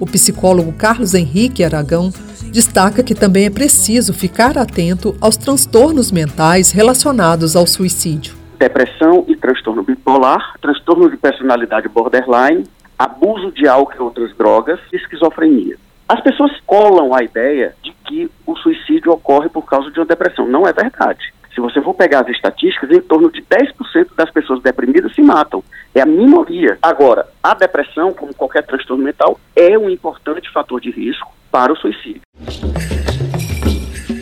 O 0.00 0.06
psicólogo 0.06 0.72
Carlos 0.72 1.14
Henrique 1.14 1.62
Aragão 1.62 2.10
destaca 2.52 3.04
que 3.04 3.14
também 3.14 3.46
é 3.46 3.50
preciso 3.50 4.12
ficar 4.12 4.58
atento 4.58 5.16
aos 5.20 5.36
transtornos 5.36 6.10
mentais 6.10 6.72
relacionados 6.72 7.54
ao 7.54 7.68
suicídio. 7.68 8.34
Depressão 8.58 9.24
e 9.28 9.36
transtorno 9.36 9.84
bipolar, 9.84 10.54
transtorno 10.60 11.08
de 11.08 11.16
personalidade 11.16 11.88
borderline, 11.88 12.64
abuso 12.98 13.52
de 13.52 13.68
álcool 13.68 13.94
e 13.96 14.00
outras 14.00 14.36
drogas 14.36 14.80
esquizofrenia. 14.92 15.76
As 16.08 16.20
pessoas 16.20 16.50
colam 16.66 17.14
a 17.14 17.22
ideia 17.22 17.76
de 17.84 17.92
que 18.04 18.28
o 18.44 18.56
suicídio 18.56 19.12
ocorre 19.12 19.48
por 19.48 19.62
causa 19.62 19.88
de 19.92 20.00
uma 20.00 20.06
depressão. 20.06 20.48
Não 20.48 20.66
é 20.66 20.72
verdade. 20.72 21.32
Se 21.58 21.60
você 21.60 21.82
for 21.82 21.92
pegar 21.92 22.20
as 22.20 22.28
estatísticas, 22.28 22.88
em 22.92 23.00
torno 23.00 23.32
de 23.32 23.42
10% 23.42 24.10
das 24.16 24.30
pessoas 24.30 24.62
deprimidas 24.62 25.12
se 25.12 25.20
matam. 25.20 25.60
É 25.92 26.00
a 26.00 26.06
minoria. 26.06 26.78
Agora, 26.80 27.26
a 27.42 27.52
depressão, 27.52 28.12
como 28.12 28.32
qualquer 28.32 28.64
transtorno 28.64 29.02
mental, 29.02 29.40
é 29.56 29.76
um 29.76 29.90
importante 29.90 30.48
fator 30.52 30.80
de 30.80 30.92
risco 30.92 31.34
para 31.50 31.72
o 31.72 31.76
suicídio. 31.76 32.20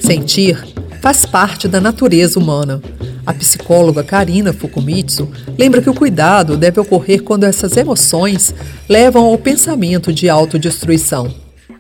Sentir 0.01 0.57
faz 1.03 1.27
parte 1.27 1.69
da 1.69 1.79
natureza 1.79 2.41
humana. 2.41 2.81
A 3.27 3.35
psicóloga 3.35 4.03
Karina 4.03 4.55
Fukumitsu 4.55 5.31
lembra 5.59 5.83
que 5.83 5.91
o 5.91 5.95
cuidado 5.95 6.57
deve 6.57 6.81
ocorrer 6.81 7.23
quando 7.23 7.45
essas 7.45 7.77
emoções 7.77 8.55
levam 8.89 9.27
ao 9.27 9.37
pensamento 9.37 10.11
de 10.11 10.31
autodestruição. 10.31 11.27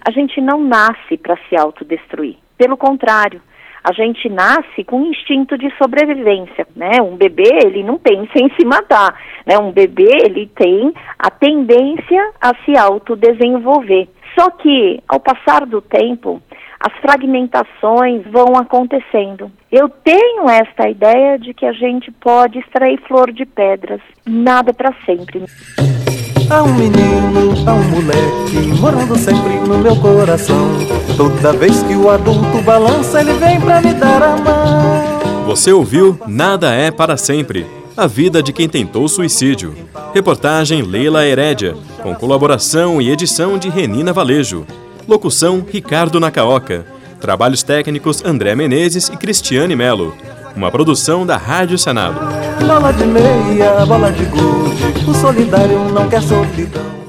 A 0.06 0.10
gente 0.10 0.38
não 0.38 0.62
nasce 0.62 1.16
para 1.16 1.38
se 1.48 1.56
autodestruir. 1.56 2.36
Pelo 2.58 2.76
contrário, 2.76 3.40
a 3.86 3.92
gente 3.92 4.28
nasce 4.28 4.82
com 4.82 5.04
instinto 5.04 5.56
de 5.56 5.72
sobrevivência, 5.78 6.66
né? 6.74 7.00
Um 7.00 7.16
bebê, 7.16 7.48
ele 7.64 7.84
não 7.84 7.96
pensa 7.98 8.32
em 8.34 8.50
se 8.58 8.66
matar, 8.66 9.14
né? 9.46 9.56
Um 9.58 9.70
bebê, 9.70 10.10
ele 10.24 10.50
tem 10.56 10.92
a 11.16 11.30
tendência 11.30 12.32
a 12.40 12.52
se 12.64 12.76
autodesenvolver. 12.76 14.08
Só 14.36 14.50
que, 14.50 15.00
ao 15.06 15.20
passar 15.20 15.64
do 15.66 15.80
tempo, 15.80 16.42
as 16.80 16.92
fragmentações 17.00 18.24
vão 18.26 18.56
acontecendo. 18.56 19.52
Eu 19.70 19.88
tenho 19.88 20.50
esta 20.50 20.88
ideia 20.88 21.38
de 21.38 21.54
que 21.54 21.64
a 21.64 21.72
gente 21.72 22.10
pode 22.10 22.58
extrair 22.58 23.00
flor 23.06 23.30
de 23.30 23.46
pedras, 23.46 24.00
nada 24.26 24.74
para 24.74 24.92
sempre. 25.06 25.44
Há 26.48 26.62
um 26.62 26.74
menino, 26.74 27.54
há 27.66 27.74
um 27.74 27.82
moleque 27.90 28.80
morando 28.80 29.18
sempre 29.18 29.54
no 29.66 29.78
meu 29.78 29.96
coração. 29.96 30.70
Toda 31.16 31.52
vez 31.52 31.82
que 31.82 31.96
o 31.96 32.08
adulto 32.08 32.62
balança, 32.62 33.20
ele 33.20 33.32
vem 33.32 33.60
pra 33.60 33.80
me 33.80 33.92
dar 33.92 34.22
a 34.22 34.36
mão. 34.36 35.44
Você 35.46 35.72
ouviu 35.72 36.16
Nada 36.26 36.72
é 36.72 36.92
para 36.92 37.16
sempre. 37.16 37.66
A 37.96 38.06
vida 38.06 38.42
de 38.42 38.52
quem 38.52 38.68
tentou 38.68 39.08
suicídio. 39.08 39.74
Reportagem 40.14 40.82
Leila 40.82 41.26
Herédia, 41.26 41.74
com 42.02 42.14
colaboração 42.14 43.02
e 43.02 43.10
edição 43.10 43.58
de 43.58 43.68
Renina 43.68 44.12
Valejo. 44.12 44.64
Locução 45.08 45.64
Ricardo 45.68 46.20
Nacaoca. 46.20 46.86
Trabalhos 47.20 47.64
técnicos 47.64 48.24
André 48.24 48.54
Menezes 48.54 49.08
e 49.08 49.16
Cristiane 49.16 49.74
Melo. 49.74 50.14
Uma 50.56 50.70
produção 50.70 51.26
da 51.26 51.36
Rádio 51.36 51.78
Senado. 51.78 52.18
Bola 52.66 52.90
de 52.90 53.04
meia, 53.04 53.84
bola 53.84 54.10
de 54.10 54.24
gude, 54.24 55.06
o 55.06 55.12
solidário 55.12 55.78
não 55.92 56.08
quer 56.08 56.22
solidão. 56.22 57.05